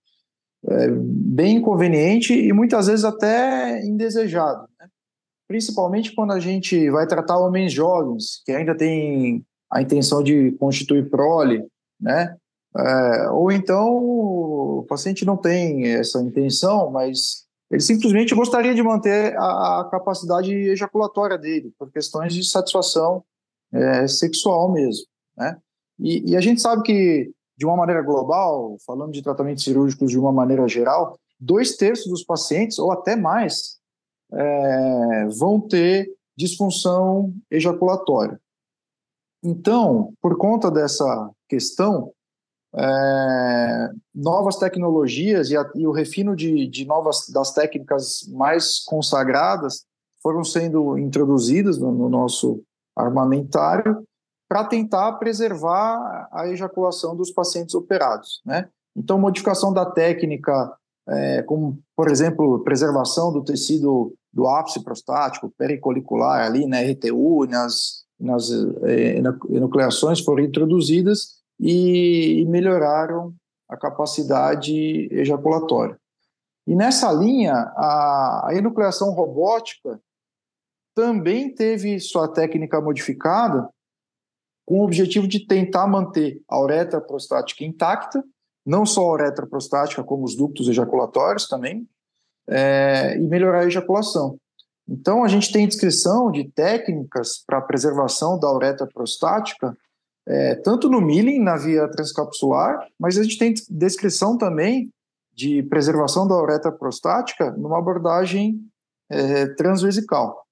[0.68, 4.68] é, bem inconveniente e muitas vezes até indesejado.
[4.80, 4.88] Né?
[5.46, 11.08] Principalmente quando a gente vai tratar homens jovens, que ainda têm a intenção de constituir
[11.08, 11.64] prole,
[12.00, 12.36] né?
[12.78, 19.36] É, ou então o paciente não tem essa intenção, mas ele simplesmente gostaria de manter
[19.36, 23.24] a, a capacidade ejaculatória dele, por questões de satisfação
[23.72, 25.06] é, sexual mesmo.
[25.36, 25.58] Né?
[25.98, 30.18] E, e, a gente sabe que de uma maneira global, falando de tratamentos cirúrgicos de
[30.18, 33.78] uma maneira geral, dois terços dos pacientes, ou até mais,
[34.32, 38.38] é, vão ter disfunção ejaculatória.
[39.42, 42.12] Então, por conta dessa questão,
[42.78, 49.84] é, novas tecnologias e, a, e, o refino de, de novas das técnicas mais consagradas
[50.22, 52.62] foram sendo introduzidas no, no nosso
[52.94, 54.04] armamentário
[54.48, 58.68] para tentar preservar a ejaculação dos pacientes operados, né?
[58.94, 60.72] Então, modificação da técnica,
[61.08, 68.04] é, como, por exemplo, preservação do tecido do ápice prostático, pericolicular ali, né, RTU, nas,
[68.20, 68.50] nas
[68.82, 69.18] é,
[69.50, 73.34] enucleações foram introduzidas e, e melhoraram
[73.68, 75.98] a capacidade ejaculatória.
[76.66, 80.00] E nessa linha, a, a enucleação robótica
[80.94, 83.68] também teve sua técnica modificada
[84.66, 88.24] com o objetivo de tentar manter a uretra prostática intacta,
[88.64, 91.88] não só a uretra prostática, como os ductos ejaculatórios também,
[92.48, 94.36] é, e melhorar a ejaculação.
[94.88, 99.76] Então, a gente tem descrição de técnicas para preservação da uretra prostática,
[100.28, 104.90] é, tanto no milling, na via transcapsular, mas a gente tem descrição também
[105.32, 108.60] de preservação da uretra prostática numa abordagem
[109.10, 110.44] é, transvesical.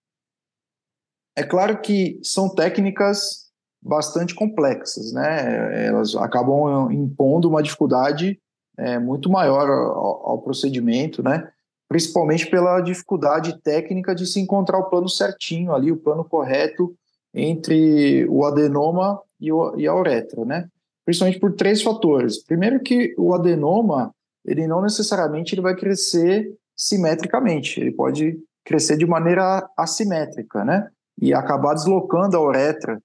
[1.36, 3.50] É claro que são técnicas
[3.82, 5.86] bastante complexas, né?
[5.86, 8.40] Elas acabam impondo uma dificuldade
[8.78, 11.50] é, muito maior ao, ao, procedimento, né?
[11.88, 16.94] Principalmente pela dificuldade técnica de se encontrar o plano certinho ali, o plano correto
[17.34, 20.68] entre o adenoma e, o, e a uretra, né?
[21.04, 22.42] Principalmente por três fatores.
[22.44, 29.06] Primeiro que o adenoma, ele não necessariamente ele vai crescer simetricamente, ele pode crescer de
[29.06, 30.88] maneira assimétrica, né?
[31.20, 33.00] E acabar deslocando a uretra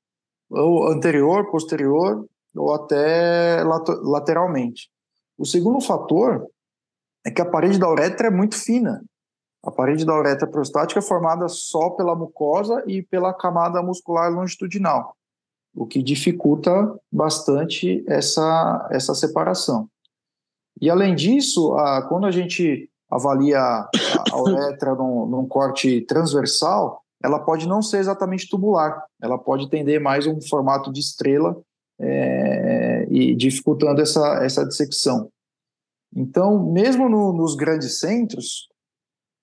[0.49, 4.89] ou anterior, posterior ou até lateralmente.
[5.37, 6.47] O segundo fator
[7.25, 9.01] é que a parede da uretra é muito fina.
[9.63, 15.15] A parede da uretra prostática é formada só pela mucosa e pela camada muscular longitudinal,
[15.75, 19.87] o que dificulta bastante essa, essa separação.
[20.81, 23.89] E além disso, a, quando a gente avalia a,
[24.31, 29.99] a uretra num, num corte transversal, ela pode não ser exatamente tubular, ela pode tender
[29.99, 31.61] mais um formato de estrela
[31.99, 35.29] é, e dificultando essa, essa dissecção.
[36.15, 38.69] Então, mesmo no, nos grandes centros,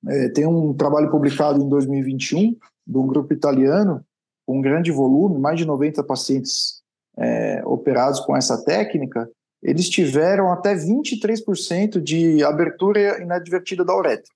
[0.08, 4.04] é, tem um trabalho publicado em 2021 de um grupo italiano
[4.46, 6.82] com um grande volume, mais de 90 pacientes
[7.18, 9.28] é, operados com essa técnica,
[9.62, 14.32] eles tiveram até 23% de abertura inadvertida da uretra,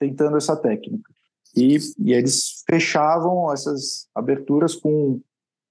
[0.00, 1.08] tentando essa técnica.
[1.54, 5.20] E, e eles fechavam essas aberturas com,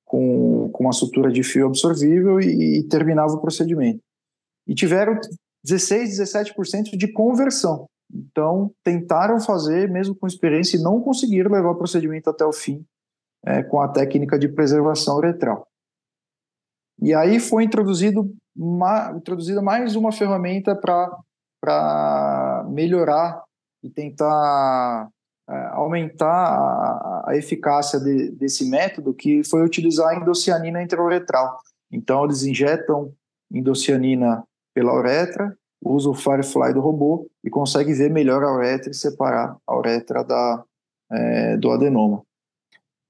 [0.05, 3.99] com, com uma sutura de fio absorvível e, e terminava o procedimento.
[4.67, 5.19] E tiveram
[5.63, 7.87] 16, 17% de conversão.
[8.13, 12.85] Então, tentaram fazer, mesmo com experiência, e não conseguiram levar o procedimento até o fim
[13.45, 15.67] é, com a técnica de preservação uretral.
[17.01, 18.31] E aí foi introduzido
[19.15, 23.41] introduzida mais uma ferramenta para melhorar
[23.81, 25.09] e tentar
[25.49, 31.57] é, aumentar a, a eficácia de, desse método, que foi utilizar a endocianina intrauretral.
[31.91, 33.13] Então, eles injetam
[33.51, 34.43] endocianina
[34.73, 39.57] pela uretra usa o Firefly do robô e consegue ver melhor a uretra e separar
[39.65, 40.63] a uretra da,
[41.11, 42.23] é, do adenoma.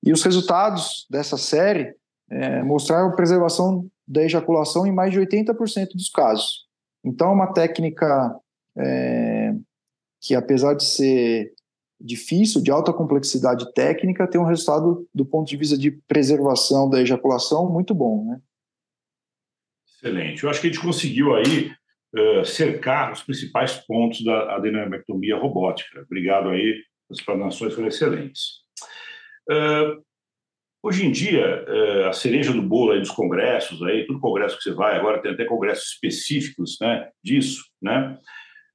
[0.03, 1.95] E os resultados dessa série
[2.30, 6.65] é, mostraram preservação da ejaculação em mais de 80% dos casos.
[7.03, 8.36] Então, é uma técnica
[8.78, 9.53] é,
[10.22, 11.53] que, apesar de ser
[11.99, 17.01] difícil, de alta complexidade técnica, tem um resultado do ponto de vista de preservação da
[17.01, 18.41] ejaculação muito bom, né?
[19.86, 20.43] Excelente.
[20.43, 21.72] Eu acho que a gente conseguiu aí
[22.16, 26.01] uh, cercar os principais pontos da adenomectomia robótica.
[26.01, 28.62] Obrigado aí, as explanações foram excelentes.
[29.49, 30.01] Uh,
[30.84, 34.64] hoje em dia, uh, a cereja do bolo aí dos congressos, aí, todo congresso que
[34.64, 38.18] você vai, agora tem até congressos específicos né, disso, né?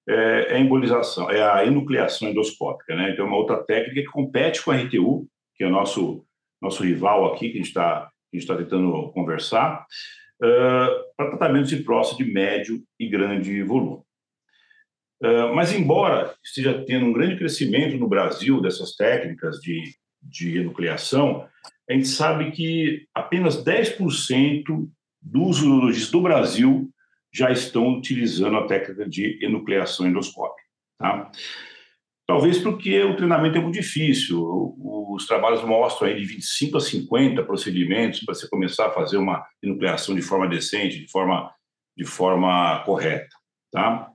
[0.09, 3.11] É, é a embolização, é a enucleação endoscópica, né?
[3.11, 5.27] Então, é uma outra técnica que compete com a RTU,
[5.57, 6.25] que é o nosso,
[6.63, 8.09] nosso rival aqui, que a gente está
[8.47, 9.85] tá tentando conversar
[10.43, 14.03] uh, para tratamentos de próstata de médio e grande volume.
[15.23, 21.49] Uh, mas, embora esteja tendo um grande crescimento no Brasil dessas técnicas de, de enucleação,
[21.89, 24.89] a gente sabe que apenas 10%
[25.23, 26.91] dos urologistas do Brasil
[27.33, 30.67] já estão utilizando a técnica de enucleação endoscópica.
[30.99, 31.31] Tá?
[32.27, 34.43] Talvez porque o treinamento é muito difícil.
[35.15, 39.47] Os trabalhos mostram aí de 25 a 50 procedimentos para você começar a fazer uma
[39.63, 41.53] enucleação de forma decente, de forma,
[41.97, 43.29] de forma correta.
[43.73, 44.11] Tá?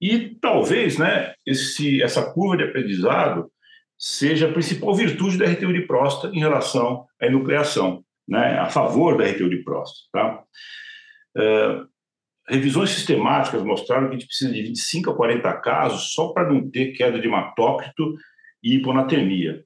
[0.00, 3.50] E talvez né, esse, essa curva de aprendizado
[3.98, 9.16] seja a principal virtude da RTU de próstata em relação à enucleação, né, a favor
[9.16, 10.08] da RTU de próstata.
[10.12, 10.44] Tá?
[11.36, 11.93] Uh,
[12.48, 16.70] revisões sistemáticas mostraram que a gente precisa de 25 a 40 casos só para não
[16.70, 18.14] ter queda de hematócrito
[18.62, 19.64] e hiponatremia.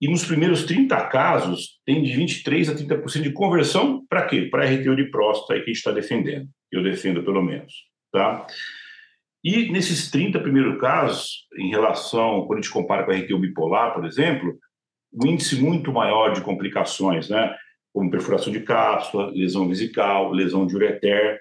[0.00, 4.48] E nos primeiros 30 casos, tem de 23 a 30% de conversão para quê?
[4.50, 6.48] Para RTU de próstata que a gente está defendendo.
[6.72, 7.72] Eu defendo, pelo menos.
[8.10, 8.44] Tá?
[9.44, 13.94] E nesses 30 primeiros casos, em relação, quando a gente compara com a RTU bipolar,
[13.94, 14.58] por exemplo,
[15.12, 17.54] o índice muito maior de complicações, né?
[17.92, 21.40] como perfuração de cápsula, lesão vesical, lesão de ureter,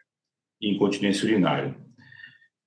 [0.62, 1.76] incontinência urinária.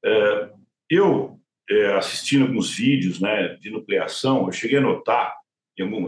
[0.05, 0.51] É,
[0.91, 1.41] eu,
[1.71, 5.35] é, assistindo alguns vídeos né, de nucleação, eu cheguei a notar,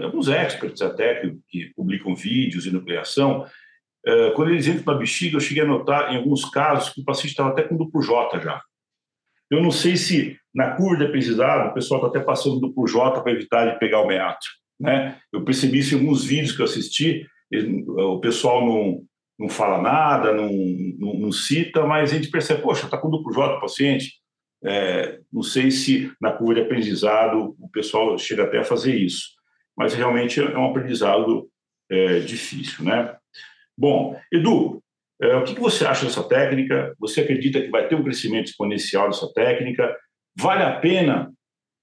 [0.02, 3.46] alguns experts até que, que publicam vídeos de nucleação,
[4.06, 7.04] é, quando eles entram na bexiga, eu cheguei a notar, em alguns casos, que o
[7.04, 8.62] paciente estava até com duplo J já.
[9.50, 13.20] Eu não sei se na curva de aprendizado o pessoal está até passando duplo J
[13.20, 14.46] para evitar de pegar o meato.
[14.78, 15.18] Né?
[15.32, 19.04] Eu percebi isso em alguns vídeos que eu assisti, o pessoal não,
[19.38, 20.50] não fala nada, não,
[20.98, 24.14] não, não, cita, mas a gente percebe, poxa, está com duplo J o paciente.
[24.64, 29.28] É, não sei se na curva de aprendizado o pessoal chega até a fazer isso,
[29.76, 31.48] mas realmente é um aprendizado
[31.90, 33.14] é, difícil, né?
[33.76, 34.82] Bom, Edu,
[35.20, 36.94] é, o que, você acha dessa técnica?
[36.98, 39.94] Você acredita que vai ter um crescimento exponencial dessa técnica?
[40.34, 41.32] Vale a pena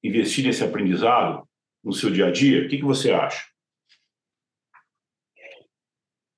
[0.03, 1.47] investir nesse aprendizado
[1.83, 2.65] no seu dia a dia?
[2.65, 3.52] O que você acha?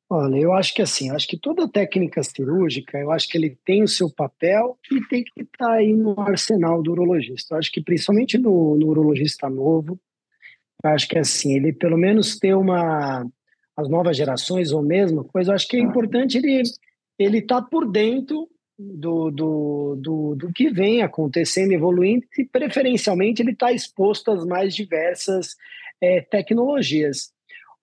[0.07, 3.81] Olha, eu acho que assim, acho que toda técnica cirúrgica, eu acho que ele tem
[3.81, 7.55] o seu papel e tem que estar tá aí no arsenal do urologista.
[7.55, 9.99] Eu acho que principalmente no, no urologista novo,
[10.83, 13.25] eu acho que assim, ele pelo menos ter uma
[13.75, 16.63] as novas gerações ou mesmo coisa, eu acho que é importante ele
[17.17, 18.47] ele tá por dentro
[18.77, 24.75] do, do, do, do, que vem acontecendo, evoluindo, e preferencialmente ele está exposto às mais
[24.75, 25.55] diversas
[26.01, 27.33] é, tecnologias.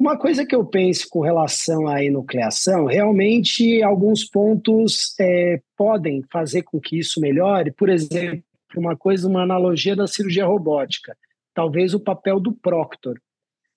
[0.02, 6.62] Uma coisa que eu penso com relação à enucleação, realmente alguns pontos é, podem fazer
[6.62, 7.70] com que isso melhore.
[7.70, 8.42] Por exemplo,
[8.76, 11.16] uma coisa, uma analogia da cirurgia robótica,
[11.54, 13.16] talvez o papel do proctor.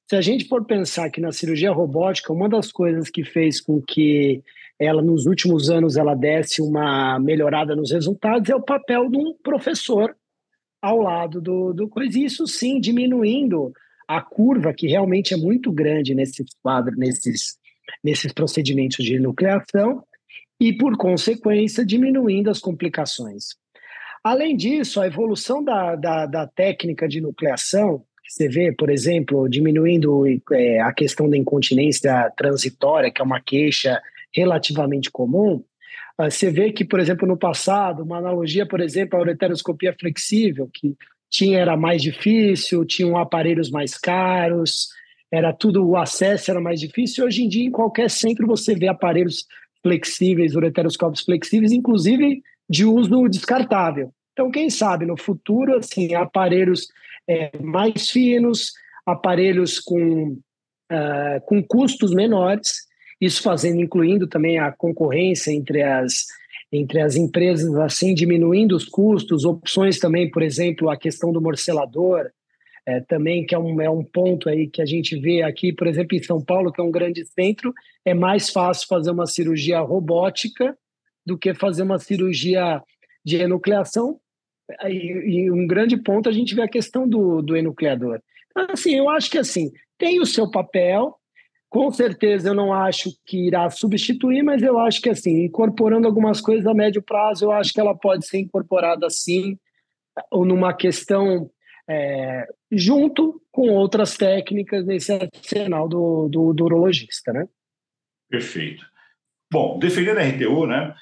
[0.09, 3.79] Se a gente for pensar que na cirurgia robótica, uma das coisas que fez com
[3.79, 4.41] que
[4.79, 9.35] ela nos últimos anos ela desse uma melhorada nos resultados é o papel de um
[9.43, 10.17] professor
[10.81, 12.17] ao lado do, do coisa.
[12.17, 13.71] Isso sim diminuindo
[14.07, 17.57] a curva, que realmente é muito grande nesses quadros, nesses,
[18.03, 20.03] nesses procedimentos de nucleação,
[20.59, 23.55] e, por consequência, diminuindo as complicações.
[24.23, 30.23] Além disso, a evolução da, da, da técnica de nucleação, você vê, por exemplo, diminuindo
[30.51, 34.01] é, a questão da incontinência transitória, que é uma queixa
[34.33, 35.63] relativamente comum,
[36.17, 40.69] ah, você vê que, por exemplo, no passado, uma analogia, por exemplo, a ureteroscopia flexível,
[40.73, 40.95] que
[41.29, 44.89] tinha era mais difícil, tinham aparelhos mais caros,
[45.31, 47.25] era tudo o acesso era mais difícil.
[47.25, 49.45] Hoje em dia, em qualquer centro você vê aparelhos
[49.81, 54.11] flexíveis, ureteroscópios flexíveis, inclusive de uso descartável.
[54.33, 56.87] Então, quem sabe no futuro, assim, aparelhos
[57.27, 58.73] é, mais finos,
[59.05, 60.37] aparelhos com,
[60.91, 62.85] uh, com custos menores,
[63.21, 66.25] isso fazendo, incluindo também a concorrência entre as
[66.75, 72.29] entre as empresas, assim, diminuindo os custos, opções também, por exemplo, a questão do morcelador,
[72.87, 75.87] é, também, que é um, é um ponto aí que a gente vê aqui, por
[75.87, 77.73] exemplo, em São Paulo, que é um grande centro,
[78.03, 80.77] é mais fácil fazer uma cirurgia robótica
[81.25, 82.81] do que fazer uma cirurgia
[83.25, 84.19] de enucleação.
[84.83, 88.19] E, e um grande ponto a gente vê a questão do, do enucleador.
[88.51, 91.15] Então, assim, eu acho que assim, tem o seu papel,
[91.69, 96.39] com certeza eu não acho que irá substituir, mas eu acho que assim, incorporando algumas
[96.39, 99.57] coisas a médio prazo, eu acho que ela pode ser incorporada sim,
[100.31, 101.49] ou numa questão
[101.89, 107.47] é, junto com outras técnicas nesse arsenal do, do, do urologista, né?
[108.29, 108.85] Perfeito.
[109.51, 110.95] Bom, defendendo a RTU, né,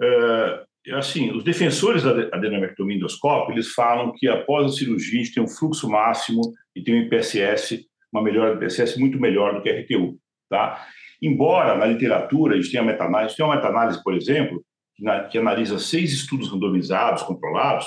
[0.00, 5.34] uh, assim, os defensores da adenomectomia endoscópica, eles falam que após a cirurgia a gente
[5.34, 6.40] tem um fluxo máximo
[6.74, 10.86] e tem um IPSS, uma melhor IPSS muito melhor do que a RTU, tá?
[11.22, 14.64] Embora na literatura a gente tenha meta-análise, tem uma meta-análise, por exemplo,
[14.96, 17.86] que, na, que analisa seis estudos randomizados, controlados,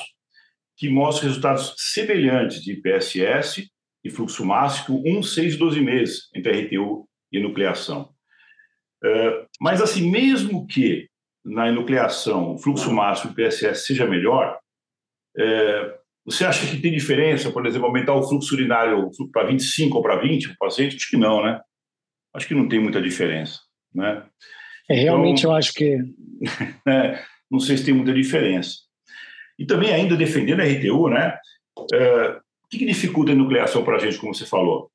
[0.77, 3.67] que mostra resultados semelhantes de PSS
[4.03, 8.09] e fluxo máximo 1, 6 e 12 meses entre RTU e nucleação.
[9.03, 11.07] Uh, mas, assim, mesmo que
[11.43, 14.57] na enucleação o fluxo máximo e PSS seja melhor,
[15.37, 20.01] uh, você acha que tem diferença, por exemplo, aumentar o fluxo urinário para 25 ou
[20.01, 20.95] para 20 o paciente?
[20.95, 21.59] Acho que não, né?
[22.33, 23.59] Acho que não tem muita diferença,
[23.93, 24.23] né?
[24.89, 25.97] É, realmente então, eu acho que...
[26.87, 28.77] é, não sei se tem muita diferença.
[29.59, 31.37] E também, ainda defendendo a RTU, né,
[31.93, 34.89] é, o que, que dificulta a nucleação para a gente, como você falou?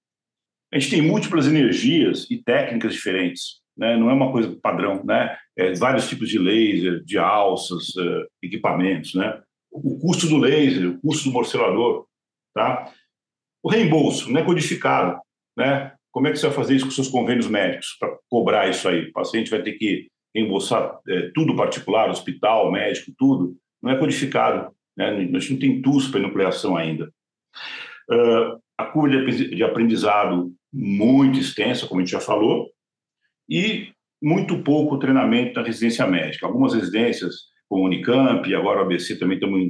[0.73, 3.97] A gente tem múltiplas energias e técnicas diferentes, né?
[3.97, 5.37] não é uma coisa padrão, né?
[5.57, 9.41] É, vários tipos de laser, de alças, uh, equipamentos, né?
[9.85, 12.07] O custo do laser, o custo do morcelador,
[12.55, 12.93] tá?
[13.63, 15.21] O reembolso não é codificado,
[15.57, 15.93] né?
[16.11, 19.09] Como é que você vai fazer isso com seus convênios médicos para cobrar isso aí?
[19.09, 24.73] O paciente vai ter que reembolsar é, tudo particular, hospital, médico, tudo não é codificado,
[24.97, 25.11] né?
[25.11, 27.13] a gente não tem TUS para enucleação ainda.
[28.11, 32.69] Uh, a curva de aprendizado muito extensa, como a gente já falou,
[33.49, 36.47] e muito pouco treinamento na residência médica.
[36.47, 37.35] Algumas residências,
[37.69, 39.69] como a Unicamp, agora o ABC também estamos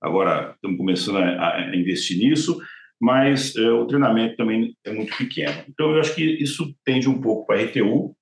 [0.00, 2.60] agora estamos começando a, a investir nisso,
[3.00, 5.64] mas uh, o treinamento também é muito pequeno.
[5.68, 8.16] Então, eu acho que isso tende um pouco para a RTU,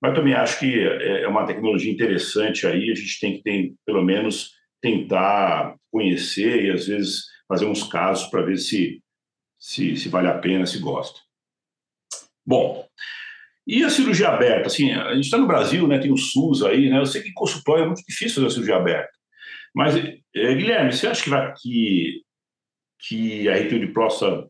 [0.00, 3.74] mas também acho que é, é uma tecnologia interessante aí, a gente tem que ter,
[3.84, 9.02] pelo menos tentar conhecer e às vezes fazer uns casos para ver se,
[9.58, 11.20] se, se vale a pena, se gosta.
[12.46, 12.86] Bom,
[13.66, 14.68] e a cirurgia aberta?
[14.68, 17.30] Assim, a gente está no Brasil, né, tem o SUS aí, né, eu sei que
[17.30, 19.10] em consultório é muito difícil fazer a cirurgia aberta.
[19.74, 22.22] Mas, é, Guilherme, você acha que, vai, que,
[23.00, 24.48] que a RTU de próstata,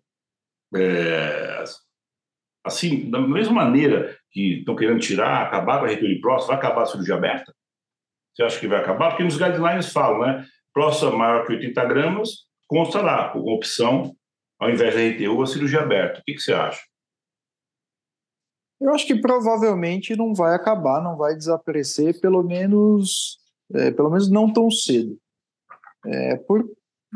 [0.76, 1.64] é,
[2.64, 6.58] assim, da mesma maneira que estão querendo tirar, acabar com a retina de próstata, vai
[6.58, 7.54] acabar a cirurgia aberta?
[8.34, 9.10] Você acha que vai acabar?
[9.10, 10.46] Porque nos guidelines falam, né?
[10.74, 12.30] Próstata maior que 80 gramas,
[12.68, 14.14] consta lá, com opção,
[14.60, 16.20] ao invés da RTU, a cirurgia aberta.
[16.20, 16.80] O que, que você acha?
[18.80, 23.38] Eu acho que provavelmente não vai acabar, não vai desaparecer, pelo menos,
[23.74, 25.18] é, pelo menos não tão cedo.
[26.04, 26.64] É, por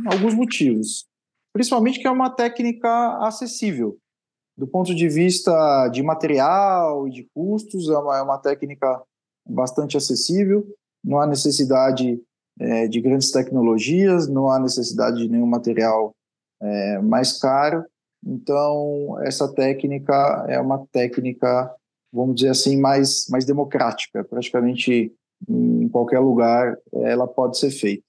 [0.06, 1.06] alguns motivos.
[1.52, 3.98] Principalmente que é uma técnica acessível
[4.60, 9.02] do ponto de vista de material e de custos, é uma, é uma técnica
[9.48, 10.66] bastante acessível,
[11.02, 12.20] não há necessidade
[12.60, 16.14] é, de grandes tecnologias, não há necessidade de nenhum material
[16.60, 17.86] é, mais caro.
[18.24, 21.74] Então, essa técnica é uma técnica,
[22.12, 25.12] vamos dizer assim, mais, mais democrática, praticamente
[25.48, 28.04] em qualquer lugar ela pode ser feita.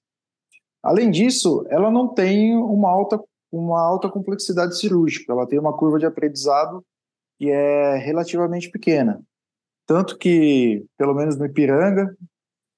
[0.84, 3.18] Além disso, ela não tem uma alta
[3.52, 5.34] uma alta complexidade cirúrgica.
[5.34, 6.84] Ela tem uma curva de aprendizado
[7.38, 9.22] que é relativamente pequena.
[9.86, 12.16] Tanto que, pelo menos no Ipiranga,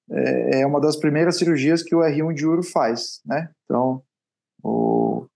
[0.10, 3.52] é, é uma das primeiras cirurgias que o R1 de Uro faz, né?
[3.66, 4.02] Então,
[4.64, 5.28] o,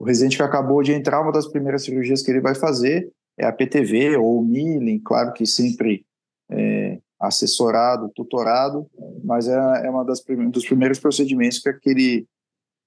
[0.00, 3.44] o residente que acabou de entrar, uma das primeiras cirurgias que ele vai fazer é
[3.44, 6.06] a PTV ou o Milling, claro que sempre
[6.50, 8.90] é, assessorado, tutorado,
[9.22, 12.26] mas é, é uma das dos primeiros procedimentos que aquele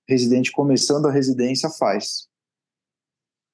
[0.10, 2.28] residente começando a residência faz.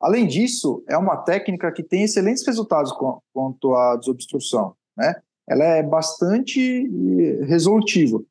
[0.02, 2.94] Além disso, é uma técnica que tem excelentes resultados
[3.34, 4.74] quanto à desobstrução.
[4.98, 5.16] Né?
[5.46, 6.90] Ela é bastante
[7.44, 8.22] resolutiva.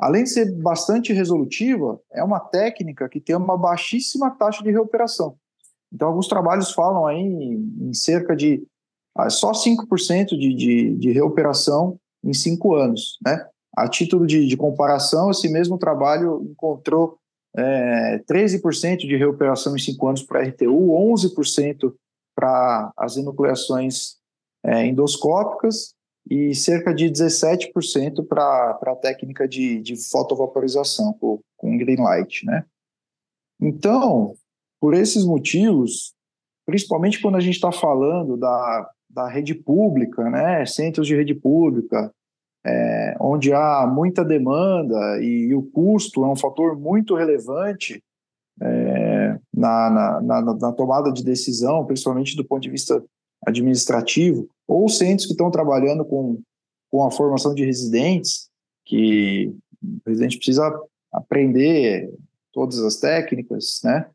[0.00, 5.36] Além de ser bastante resolutiva, é uma técnica que tem uma baixíssima taxa de reoperação.
[5.92, 8.62] Então, alguns trabalhos falam aí em, cerca de
[9.14, 13.18] ah, só 5% de, de, de reoperação em cinco anos.
[13.24, 13.46] Né?
[13.76, 17.18] A título de, de comparação, esse mesmo trabalho encontrou
[17.54, 21.92] é, 13% de reoperação em 5 anos para RTU, 11%
[22.34, 24.16] para as enucleações
[24.64, 25.94] é, endoscópicas
[26.30, 32.64] e cerca de 17% para a técnica de, de fotovaporização com, com green light, né?
[33.60, 34.34] Então,
[34.80, 36.14] por esses motivos,
[36.64, 42.10] principalmente quando a gente está falando da, da rede pública, né, centros de rede pública,
[42.64, 48.02] é, onde há muita demanda e, e, o custo é um fator muito relevante
[48.60, 53.02] é, na, na, na, na, tomada de decisão, principalmente do ponto de vista
[53.46, 56.40] administrativo, ou centros que estão trabalhando com,
[56.90, 58.48] com a formação de residentes,
[58.86, 59.52] que
[59.82, 60.72] o residente precisa
[61.12, 62.08] aprender
[62.52, 64.08] todas as técnicas, né?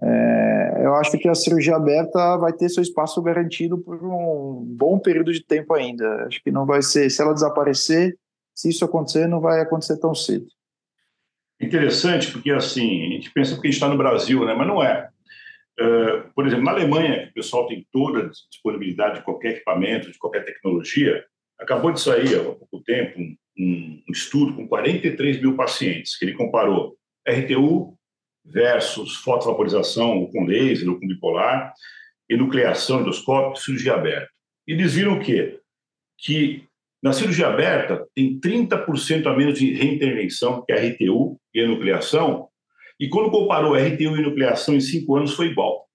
[0.00, 4.96] É, eu acho que a cirurgia aberta vai ter seu espaço garantido por um bom
[5.00, 6.26] período de tempo ainda.
[6.26, 8.16] Acho que não vai ser, se ela desaparecer,
[8.54, 10.46] se isso acontecer, não vai acontecer tão cedo.
[11.60, 14.54] Interessante, porque assim, a gente pensa que a gente está no Brasil, né?
[14.54, 15.08] mas não é.
[15.80, 20.10] Uh, por exemplo, na Alemanha, que o pessoal tem toda a disponibilidade de qualquer equipamento,
[20.10, 21.24] de qualquer tecnologia,
[21.58, 26.34] acabou de sair há pouco tempo um, um, estudo com 43 mil pacientes, que ele
[26.34, 26.96] comparou
[27.28, 27.96] RTU
[28.44, 31.72] versus fotovaporização com laser ou com bipolar,
[32.28, 34.28] enucleação endoscópica, cirurgia aberta.
[34.66, 35.60] E eles viram o quê?
[36.18, 36.64] Que
[37.02, 42.47] na cirurgia aberta tem 30% a menos de reintervenção, que a RTU e enucleação,
[42.98, 45.86] e quando comparou RTU e enucleação em cinco anos foi igual.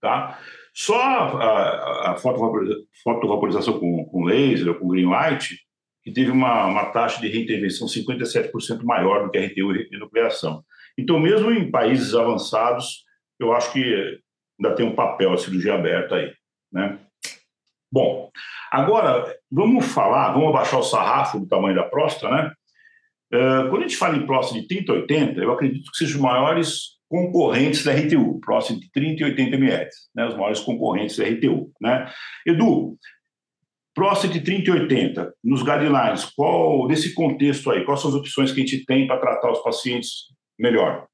[0.00, 0.38] Tá?
[0.74, 5.58] Só a, a, fotovaporização com, com laser com green light,
[6.02, 10.62] que teve uma, uma taxa de reintervenção 57% maior do que RTU e enucleação.
[10.98, 13.04] Então, mesmo em países avançados,
[13.40, 14.20] eu acho que
[14.58, 16.32] ainda tem um papel a cirurgia aberta aí,
[16.72, 16.98] né?
[17.90, 18.30] Bom,
[18.70, 22.52] agora vamos falar, vamos abaixar o sarrafo do tamanho da próstata, né?
[23.32, 26.16] Uh, quando a gente fala em próstata de 30 a 80, eu acredito que sejam
[26.16, 30.26] os maiores concorrentes da RTU, próstata de 30 e 80 ml, né?
[30.26, 32.10] Os maiores concorrentes da RTU, né?
[32.46, 32.96] Edu,
[33.94, 38.52] próstata de 30 e 80, nos guidelines, qual, nesse contexto aí, quais são as opções
[38.52, 40.10] que a gente tem para tratar os pacientes
[40.58, 41.06] melhor?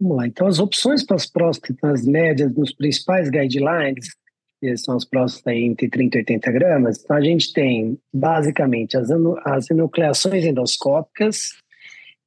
[0.00, 0.26] Vamos lá.
[0.26, 4.16] Então, as opções para as próstatas médias dos principais guidelines,
[4.76, 9.08] são as próstatas entre 30 e 80 gramas, então a gente tem basicamente as,
[9.44, 11.50] as enucleações endoscópicas,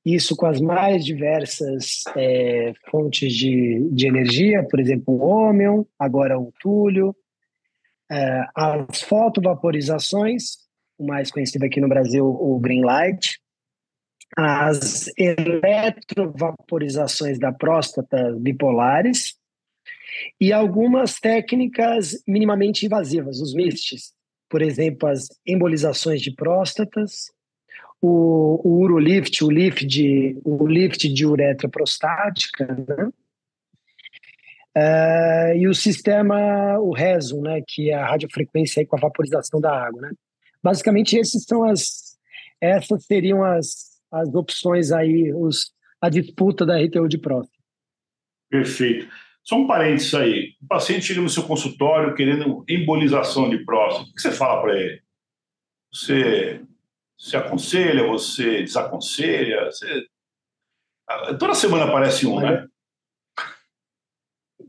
[0.05, 6.37] isso com as mais diversas é, fontes de, de energia, por exemplo, o ômion, agora
[6.37, 7.15] o túlio,
[8.11, 10.57] é, as fotovaporizações,
[10.97, 13.39] o mais conhecido aqui no Brasil, o green light,
[14.35, 19.35] as eletrovaporizações da próstata bipolares
[20.39, 24.13] e algumas técnicas minimamente invasivas, os MISTs,
[24.49, 27.31] por exemplo, as embolizações de próstatas,
[28.01, 33.09] o, o urolift, o lift de, o lift de uretra prostática, né?
[34.75, 39.61] Uh, e o sistema, o RESO, né, que é a radiofrequência aí com a vaporização
[39.61, 40.11] da água, né?
[40.63, 42.17] Basicamente, esses são as,
[42.59, 47.57] essas seriam as, as opções aí, os, a disputa da RTU de próstata.
[48.49, 49.07] Perfeito.
[49.43, 50.53] Só um parênteses aí.
[50.61, 54.09] O paciente chega no seu consultório querendo embolização de próstata.
[54.09, 55.01] O que você fala para ele?
[55.91, 56.61] Você,
[57.17, 59.65] você aconselha, você desaconselha?
[59.65, 60.05] Você...
[61.37, 62.67] Toda semana aparece um, né?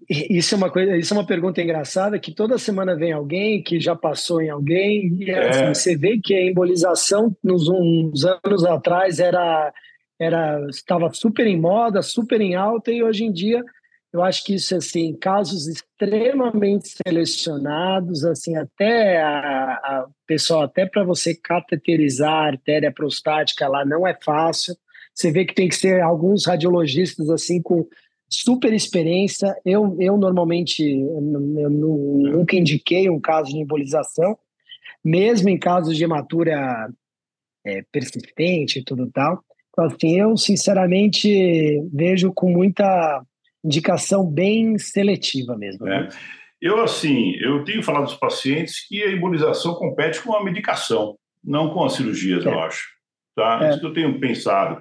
[0.09, 3.81] Isso é uma coisa, isso é uma pergunta engraçada que toda semana vem alguém que
[3.81, 5.49] já passou em alguém e é.
[5.49, 9.72] assim, você vê que a embolização nos uns anos atrás era
[10.20, 13.64] era estava super em moda, super em alta e hoje em dia
[14.14, 21.02] eu acho que isso assim casos extremamente selecionados assim até a, a pessoal até para
[21.02, 24.76] você cateterizar a artéria prostática lá não é fácil.
[25.12, 27.88] Você vê que tem que ser alguns radiologistas assim com
[28.28, 29.52] super experiência.
[29.64, 34.38] Eu, eu normalmente eu nunca indiquei um caso de embolização,
[35.04, 36.88] mesmo em casos de hematura
[37.66, 39.42] é, persistente e tudo tal.
[39.70, 43.24] Então, assim, eu sinceramente vejo com muita
[43.64, 45.88] indicação bem seletiva mesmo.
[45.88, 46.08] É.
[46.60, 51.70] Eu, assim, eu tenho falado dos pacientes que a embolização compete com a medicação, não
[51.70, 52.48] com as cirurgias, é.
[52.48, 52.88] eu acho.
[53.34, 53.60] Tá?
[53.62, 53.70] É.
[53.70, 54.80] Isso que eu tenho pensado.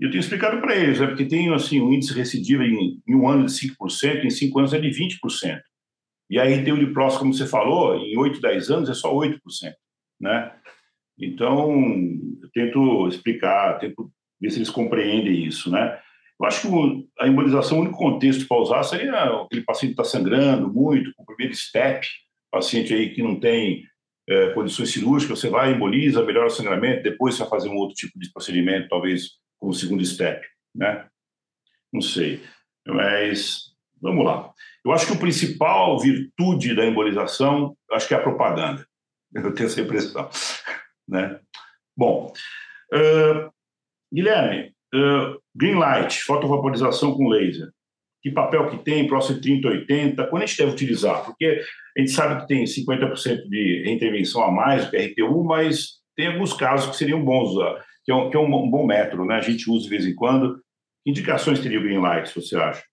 [0.00, 3.28] Eu tenho explicado para eles, é porque tem assim, um índice recidivo em, em, um
[3.28, 5.60] ano de 5%, em cinco anos é de 20%.
[6.30, 9.14] E aí tem o de próximo, como você falou, em 8, 10 anos é só
[9.14, 9.38] 8%.
[10.20, 10.52] Né?
[11.18, 11.72] Então,
[12.42, 14.10] eu tento explicar, tento
[14.40, 15.70] ver se eles compreendem isso.
[15.70, 15.98] Né?
[16.42, 19.12] Eu acho que a embolização, o único contexto para usar seria
[19.42, 22.04] aquele paciente que está sangrando muito, com o primeiro step,
[22.50, 23.84] paciente aí que não tem
[24.28, 27.94] é, condições cirúrgicas, você vai, emboliza, melhora o sangramento, depois você vai fazer um outro
[27.94, 31.06] tipo de procedimento, talvez como segundo step, né?
[31.92, 32.42] Não sei,
[32.86, 33.66] mas
[34.00, 34.52] vamos lá.
[34.84, 38.84] Eu acho que o principal virtude da embolização, acho que é a propaganda,
[39.34, 40.28] Eu tenho essa impressão.
[41.08, 41.40] Né?
[41.96, 42.32] Bom,
[42.92, 43.52] uh,
[44.12, 47.68] Guilherme, uh, green light, fotovaporização com laser.
[48.22, 51.24] Que papel que tem, próximo 3080, quando a gente deve utilizar?
[51.24, 51.60] Porque
[51.96, 56.90] a gente sabe que tem 50% de reintervenção a mais RTU, mas tem alguns casos
[56.90, 57.52] que seriam bons
[58.04, 59.36] que é um, que é um bom método, né?
[59.36, 60.60] A gente usa de vez em quando.
[61.04, 62.84] Que indicações teria o green light, você acha?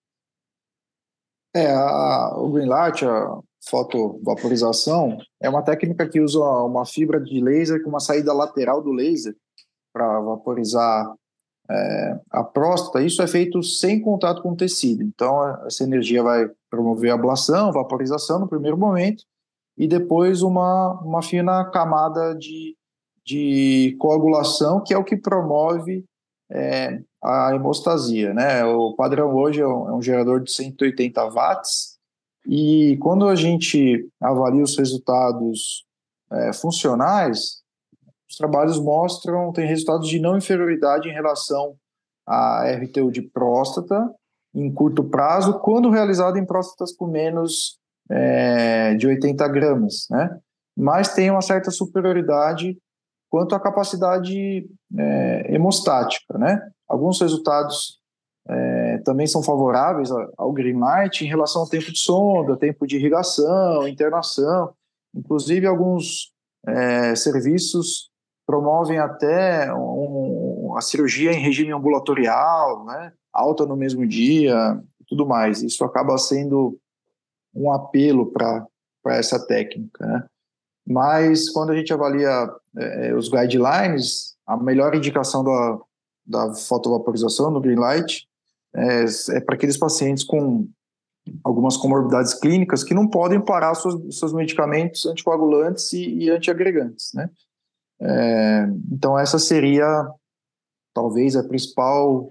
[1.54, 7.40] É, a, o green light, a fotovaporização, é uma técnica que usa uma fibra de
[7.40, 9.34] laser com uma saída lateral do laser
[9.92, 11.12] para vaporizar
[11.70, 13.02] é, a próstata.
[13.02, 15.02] Isso é feito sem contato com o tecido.
[15.02, 19.24] Então, essa energia vai promover ablação, vaporização no primeiro momento,
[19.78, 22.76] e depois uma, uma fina camada de,
[23.24, 26.04] de coagulação, que é o que promove
[26.50, 28.34] é, a hemostasia.
[28.34, 28.64] Né?
[28.64, 31.98] O padrão hoje é um, é um gerador de 180 watts,
[32.46, 35.84] e quando a gente avalia os resultados
[36.32, 37.59] é, funcionais,
[38.30, 41.74] os trabalhos mostram, tem resultados de não inferioridade em relação
[42.26, 44.08] à RTU de próstata
[44.54, 47.78] em curto prazo, quando realizado em próstatas com menos
[48.10, 50.38] é, de 80 gramas, né?
[50.76, 52.76] Mas tem uma certa superioridade
[53.28, 54.68] quanto à capacidade
[54.98, 56.60] é, hemostática, né?
[56.88, 58.00] Alguns resultados
[58.48, 62.96] é, também são favoráveis ao green light em relação ao tempo de sonda, tempo de
[62.96, 64.72] irrigação, internação.
[65.14, 66.32] Inclusive, alguns
[66.66, 68.09] é, serviços
[68.50, 73.12] promovem até um, a cirurgia em regime ambulatorial, né?
[73.32, 75.62] alta no mesmo dia tudo mais.
[75.62, 76.78] Isso acaba sendo
[77.54, 78.66] um apelo para
[79.06, 80.06] essa técnica.
[80.06, 80.24] Né?
[80.86, 85.78] Mas, quando a gente avalia é, os guidelines, a melhor indicação da,
[86.24, 88.26] da fotovaporização no green light
[88.74, 89.04] é,
[89.36, 90.68] é para aqueles pacientes com
[91.44, 97.28] algumas comorbidades clínicas que não podem parar seus, seus medicamentos anticoagulantes e, e antiagregantes, né?
[98.02, 100.08] É, então essa seria
[100.94, 102.30] talvez a principal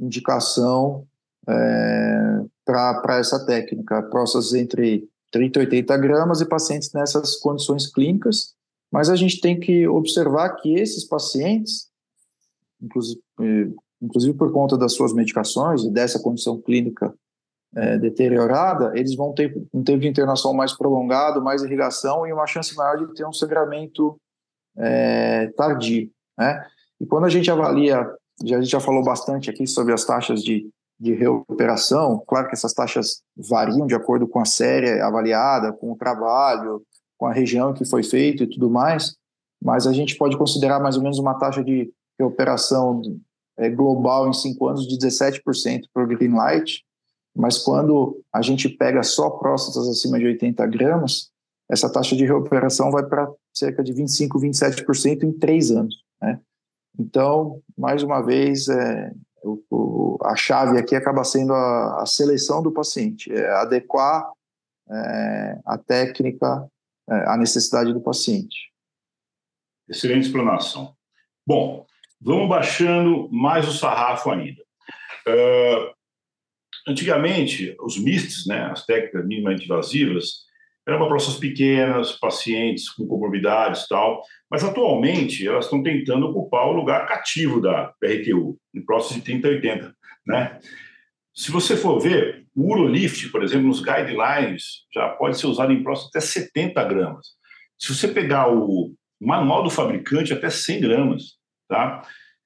[0.00, 1.06] indicação
[1.48, 8.54] é, para essa técnica, próstatas entre 30 e 80 gramas e pacientes nessas condições clínicas,
[8.90, 11.88] mas a gente tem que observar que esses pacientes,
[12.80, 13.20] inclusive
[14.02, 17.14] inclusive por conta das suas medicações e dessa condição clínica
[17.74, 22.46] é, deteriorada, eles vão ter um tempo de internação mais prolongado, mais irrigação e uma
[22.46, 24.20] chance maior de ter um sangramento
[24.76, 26.64] é, tardio, né?
[27.00, 28.06] E quando a gente avalia,
[28.44, 30.68] já, a gente já falou bastante aqui sobre as taxas de,
[30.98, 35.96] de recuperação, claro que essas taxas variam de acordo com a série avaliada, com o
[35.96, 36.82] trabalho,
[37.18, 39.16] com a região que foi feito e tudo mais,
[39.60, 43.02] mas a gente pode considerar mais ou menos uma taxa de recuperação
[43.56, 45.40] é, global em cinco anos de 17%
[45.92, 46.84] para o Green Light,
[47.34, 51.31] mas quando a gente pega só próstatas acima de 80 gramas,
[51.72, 56.04] essa taxa de recuperação vai para cerca de 25%, 27% em três anos.
[56.20, 56.38] Né?
[56.98, 59.12] Então, mais uma vez, é,
[59.42, 64.30] o, o, a chave aqui acaba sendo a, a seleção do paciente, é adequar
[64.90, 66.68] é, a técnica
[67.08, 68.70] é, à necessidade do paciente.
[69.88, 70.94] Excelente explanação.
[71.46, 71.86] Bom,
[72.24, 74.62] Vamos baixando mais o sarrafo ainda.
[75.26, 75.92] Uh,
[76.86, 80.44] antigamente, os MISTs, né, as técnicas minimamente invasivas,
[80.86, 86.66] eram para próstatas pequenas, pacientes com comorbidades e tal, mas atualmente elas estão tentando ocupar
[86.66, 89.94] o lugar cativo da RTU, em próstatas de 30 a 80,
[90.26, 90.58] né?
[91.34, 95.82] Se você for ver, o Urolift, por exemplo, nos guidelines, já pode ser usado em
[95.82, 97.28] próstata até 70 gramas.
[97.78, 101.22] Se você pegar o manual do fabricante, até 100 gramas.
[101.68, 102.02] Tá?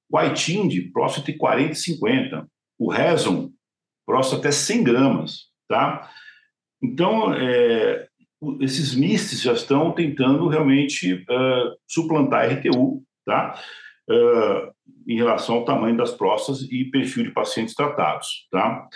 [0.08, 2.48] O Aitinde, próstata de 40 e 50.
[2.78, 3.50] O Reson,
[4.06, 5.46] próstata até 100 gramas.
[5.68, 6.10] Tá?
[6.82, 8.05] Então, é,
[8.60, 13.60] esses MISTs já estão tentando realmente uh, suplantar a RTU, tá?
[14.08, 14.74] Uh,
[15.06, 18.88] em relação ao tamanho das próstatas e perfil de pacientes tratados, tá?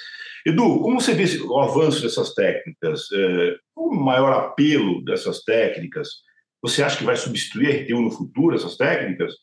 [0.47, 3.03] Edu, como você vê o avanço dessas técnicas?
[3.13, 6.09] É, o maior apelo dessas técnicas?
[6.63, 9.35] Você acha que vai substituir a RTU no futuro, essas técnicas?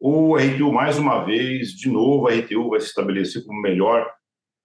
[0.00, 4.10] ou a RTU, mais uma vez, de novo, a RTU vai se estabelecer como melhor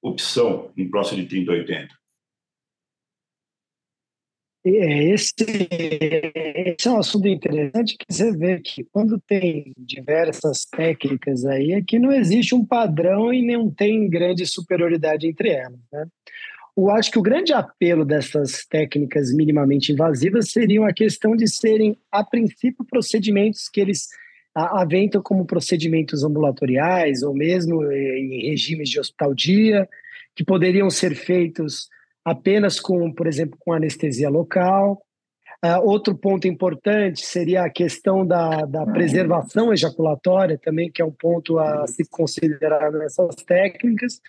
[0.01, 2.00] opção em próximo de 30 a 80?
[4.63, 11.45] É, esse, esse é um assunto interessante que você vê que quando tem diversas técnicas
[11.45, 15.79] aí, é que não existe um padrão e não tem grande superioridade entre elas.
[15.91, 16.05] Né?
[16.77, 21.97] Eu acho que o grande apelo dessas técnicas minimamente invasivas seriam a questão de serem,
[22.11, 24.09] a princípio, procedimentos que eles
[24.53, 29.87] aventam como procedimentos ambulatoriais ou mesmo em regimes de hospital-dia,
[30.35, 31.89] que poderiam ser feitos
[32.23, 35.01] apenas com, por exemplo, com anestesia local.
[35.63, 41.11] Uh, outro ponto importante seria a questão da, da preservação ejaculatória, também, que é um
[41.11, 44.19] ponto a se considerar nessas técnicas.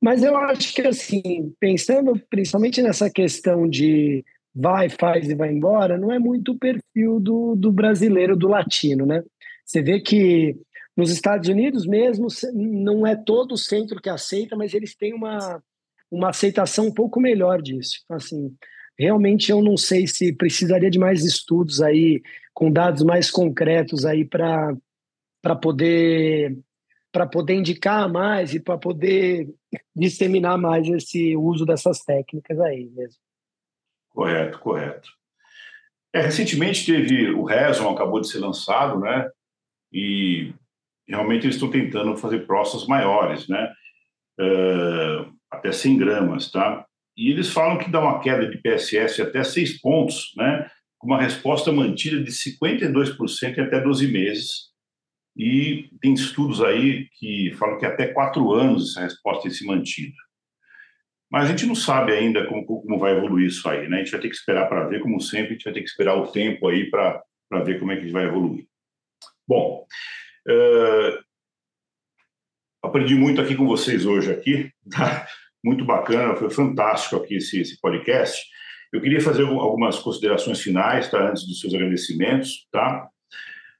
[0.00, 4.24] Mas eu acho que, assim, pensando principalmente nessa questão de
[4.54, 9.06] vai, faz e vai embora, não é muito o perfil do, do brasileiro, do latino,
[9.06, 9.22] né?
[9.64, 10.56] Você vê que
[10.96, 15.62] nos Estados Unidos mesmo, não é todo o centro que aceita, mas eles têm uma,
[16.12, 18.02] uma aceitação um pouco melhor disso.
[18.04, 18.54] Então, assim,
[18.98, 24.24] realmente eu não sei se precisaria de mais estudos aí, com dados mais concretos aí
[24.24, 24.76] para
[25.60, 26.58] poder
[27.10, 29.46] para poder indicar mais e para poder
[29.94, 33.20] disseminar mais esse uso dessas técnicas aí mesmo.
[34.08, 35.10] Correto, correto.
[36.10, 39.28] É, recentemente teve o Reson, acabou de ser lançado, né?
[39.92, 40.54] E
[41.06, 43.70] realmente eles estão tentando fazer próstatas maiores, né?
[44.40, 46.84] Uh, até 100 gramas, tá?
[47.16, 50.68] E eles falam que dá uma queda de PSS até 6 pontos, né?
[50.98, 54.72] Com uma resposta mantida de 52% em até 12 meses.
[55.36, 60.14] E tem estudos aí que falam que até 4 anos essa resposta tem se mantido.
[61.30, 63.96] Mas a gente não sabe ainda como, como vai evoluir isso aí, né?
[63.96, 65.88] A gente vai ter que esperar para ver, como sempre, a gente vai ter que
[65.88, 67.22] esperar o tempo aí para
[67.64, 68.66] ver como é que vai evoluir.
[69.48, 69.86] Bom,
[70.48, 71.24] uh,
[72.82, 75.26] aprendi muito aqui com vocês hoje aqui, tá?
[75.64, 78.42] Muito bacana, foi fantástico aqui esse, esse podcast.
[78.92, 81.30] Eu queria fazer algumas considerações finais, tá?
[81.30, 83.08] Antes dos seus agradecimentos, tá?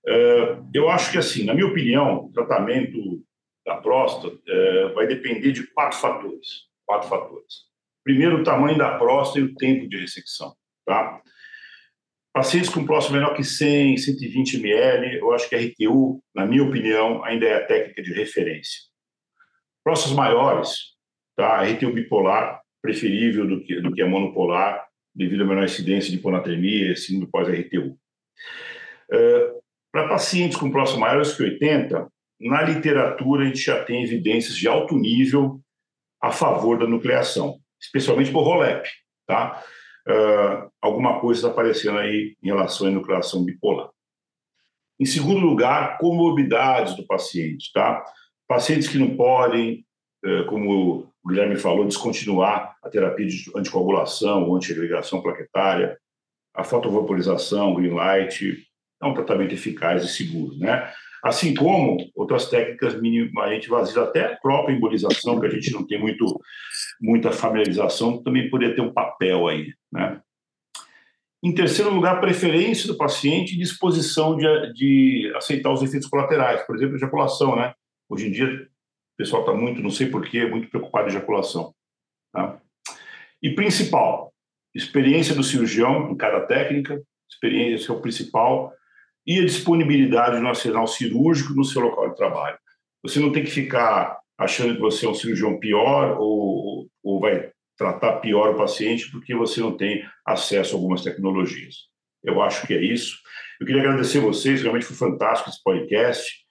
[0.06, 3.22] Uh, eu acho que, assim, na minha opinião, o tratamento
[3.64, 7.54] da próstata uh, vai depender de quatro fatores quatro fatores.
[8.04, 10.54] Primeiro, o tamanho da próstata e o tempo de ressecção.
[10.84, 11.22] Tá?
[12.32, 16.62] Pacientes com próstata menor que 100, 120 ml, eu acho que a RTU, na minha
[16.62, 18.80] opinião, ainda é a técnica de referência.
[19.84, 20.91] Próstatas maiores,
[21.36, 21.58] tá?
[21.58, 26.16] a RTU bipolar, preferível do que, do que a monopolar, devido à menor incidência de
[26.16, 27.96] hiponatremia, síndrome pós-RTU.
[29.12, 29.62] Uh,
[29.92, 32.08] Para pacientes com próstata maiores que 80,
[32.40, 35.60] na literatura a gente já tem evidências de alto nível
[36.20, 38.88] a favor da nucleação, especialmente por ROLEP,
[39.26, 39.62] tá?
[40.08, 43.90] Uh, alguma coisa está aparecendo aí em relação à nucleação bipolar.
[44.98, 48.04] Em segundo lugar, comorbidades do paciente, tá?
[48.48, 49.84] Pacientes que não podem,
[50.48, 55.98] como o Guilherme falou, descontinuar a terapia de anticoagulação ou antiagregação plaquetária,
[56.54, 58.66] a fotovaporização, green light,
[59.02, 60.92] é um tratamento eficaz e seguro, né?
[61.22, 65.98] assim como outras técnicas minimamente vazias, até a própria embolização, que a gente não tem
[65.98, 66.26] muito,
[67.00, 69.72] muita familiarização, também poderia ter um papel aí.
[69.92, 70.20] Né?
[71.42, 76.74] Em terceiro lugar, preferência do paciente e disposição de, de aceitar os efeitos colaterais, por
[76.74, 77.54] exemplo, ejaculação.
[77.54, 77.72] Né?
[78.08, 78.68] Hoje em dia,
[79.14, 81.74] o pessoal está muito, não sei porquê, muito preocupado em ejaculação.
[82.32, 82.60] Tá?
[83.42, 84.32] E principal,
[84.74, 88.72] experiência do cirurgião em cada técnica, experiência é o principal,
[89.26, 92.58] e a disponibilidade no arsenal cirúrgico no seu local de trabalho.
[93.02, 97.50] Você não tem que ficar achando que você é um cirurgião pior ou, ou vai
[97.76, 101.88] tratar pior o paciente porque você não tem acesso a algumas tecnologias.
[102.22, 103.18] Eu acho que é isso.
[103.60, 106.41] Eu queria agradecer vocês, realmente foi fantástico esse podcast.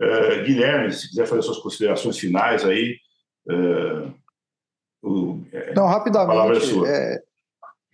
[0.00, 2.96] Uh, Guilherme, se quiser fazer suas considerações finais aí.
[3.46, 4.14] Uh,
[5.02, 7.22] o, é, não, rapidamente, é é,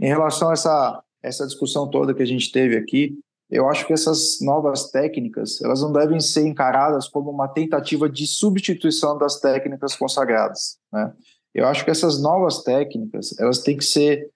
[0.01, 3.19] em relação a essa, essa discussão toda que a gente teve aqui,
[3.51, 8.27] eu acho que essas novas técnicas elas não devem ser encaradas como uma tentativa de
[8.27, 10.79] substituição das técnicas consagradas.
[10.93, 11.13] Né?
[11.55, 14.31] Eu acho que essas novas técnicas elas têm que ser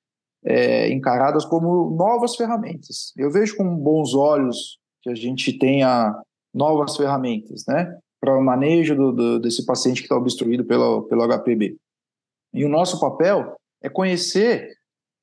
[0.45, 3.13] é, encaradas como novas ferramentas.
[3.17, 6.15] Eu vejo com bons olhos que a gente tenha
[6.53, 11.27] novas ferramentas, né, para o manejo do, do, desse paciente que está obstruído pelo, pelo
[11.27, 11.77] HPB.
[12.53, 14.77] E o nosso papel é conhecer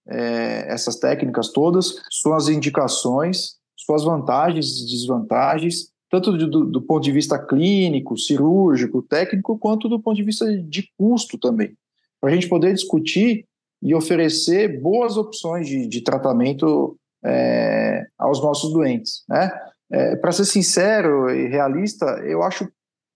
[0.07, 7.11] é, essas técnicas todas, suas indicações suas vantagens e desvantagens, tanto do, do, ponto de
[7.11, 11.73] vista clínico, cirúrgico, técnico, quanto do ponto de vista de custo também,
[12.19, 13.45] para a gente poder discutir
[13.81, 19.23] e oferecer boas opções de, de tratamento é, aos nossos doentes.
[19.29, 19.51] Né?
[19.91, 22.69] É, para ser sincero e realista, eu acho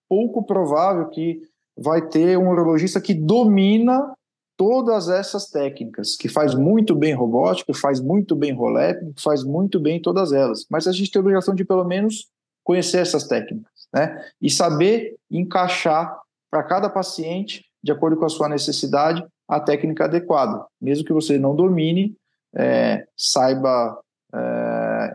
[0.10, 1.42] pouco provável que
[1.78, 4.14] vai ter um urologista que domina
[4.58, 10.02] todas essas técnicas, que faz muito bem robótica, faz muito bem rolé, faz muito bem
[10.02, 10.66] todas elas.
[10.70, 12.28] Mas a gente tem a obrigação de, pelo menos,
[12.64, 14.24] conhecer essas técnicas, né?
[14.40, 16.16] E saber encaixar
[16.52, 20.64] para cada paciente, de acordo com a sua necessidade, a técnica adequada.
[20.80, 22.16] Mesmo que você não domine,
[22.56, 24.00] é, saiba
[24.34, 24.71] é,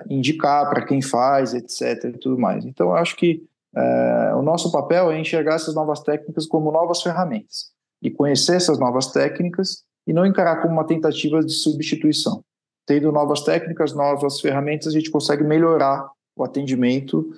[0.08, 2.04] indicar para quem faz, etc.
[2.14, 2.64] e tudo mais.
[2.64, 3.42] Então, eu acho que
[3.76, 7.70] é, o nosso papel é enxergar essas novas técnicas como novas ferramentas
[8.02, 12.42] e conhecer essas novas técnicas e não encarar como uma tentativa de substituição.
[12.86, 17.28] tendo novas técnicas, novas ferramentas, a gente consegue melhorar o atendimento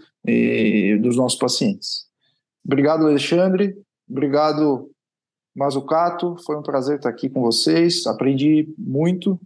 [1.01, 2.07] dos nossos pacientes.
[2.65, 3.75] Obrigado, Alexandre.
[4.09, 4.91] Obrigado,
[5.57, 6.37] Mazucato.
[6.45, 8.07] Foi um prazer estar aqui com vocês.
[8.07, 9.41] Aprendi muito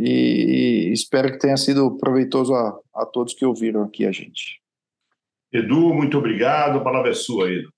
[0.00, 4.60] e espero que tenha sido proveitoso a, a todos que ouviram aqui a gente.
[5.52, 6.78] Edu, muito obrigado.
[6.78, 7.72] A palavra é sua, Edu.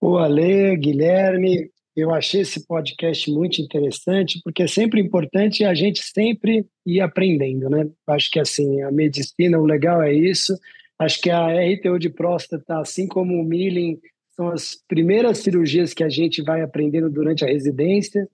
[0.00, 6.00] O Ale, Guilherme, eu achei esse podcast muito interessante, porque é sempre importante a gente
[6.00, 7.90] sempre ir aprendendo, né?
[8.06, 10.56] Acho que assim, a medicina, o legal é isso.
[10.98, 13.98] Acho que a RTO de próstata, assim como o milling,
[14.30, 18.28] são as primeiras cirurgias que a gente vai aprendendo durante a residência.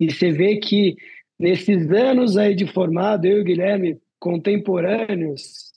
[0.00, 0.96] E você vê que
[1.38, 5.70] nesses anos aí de formado, eu e o Guilherme, contemporâneos,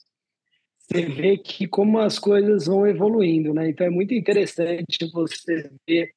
[0.78, 3.68] você vê que como as coisas vão evoluindo, né?
[3.68, 6.10] Então é muito interessante você ver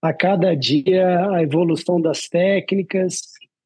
[0.00, 3.20] a cada dia a evolução das técnicas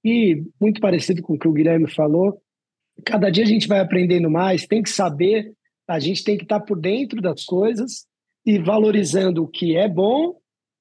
[0.05, 2.41] e muito parecido com o que o Guilherme falou,
[3.05, 5.53] cada dia a gente vai aprendendo mais, tem que saber,
[5.89, 8.07] a gente tem que estar por dentro das coisas
[8.45, 10.37] e valorizando o que é bom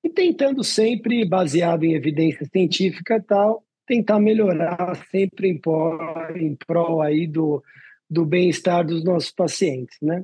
[0.05, 5.97] e tentando sempre, baseado em evidência científica e tal, tentar melhorar sempre em prol,
[6.35, 7.63] em prol aí do,
[8.07, 10.23] do bem-estar dos nossos pacientes, né?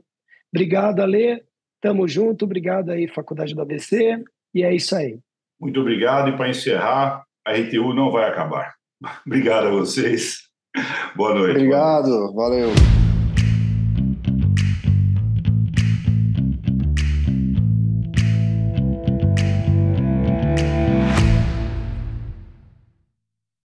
[0.53, 1.41] Obrigado, Ale.
[1.81, 2.45] Tamo junto.
[2.45, 4.23] Obrigado aí, Faculdade do ABC.
[4.53, 5.17] E é isso aí.
[5.59, 6.29] Muito obrigado.
[6.29, 8.75] E para encerrar, a RTU não vai acabar.
[9.25, 10.47] Obrigado a vocês.
[11.15, 11.55] Boa noite.
[11.55, 12.33] Obrigado.
[12.35, 12.69] Valeu.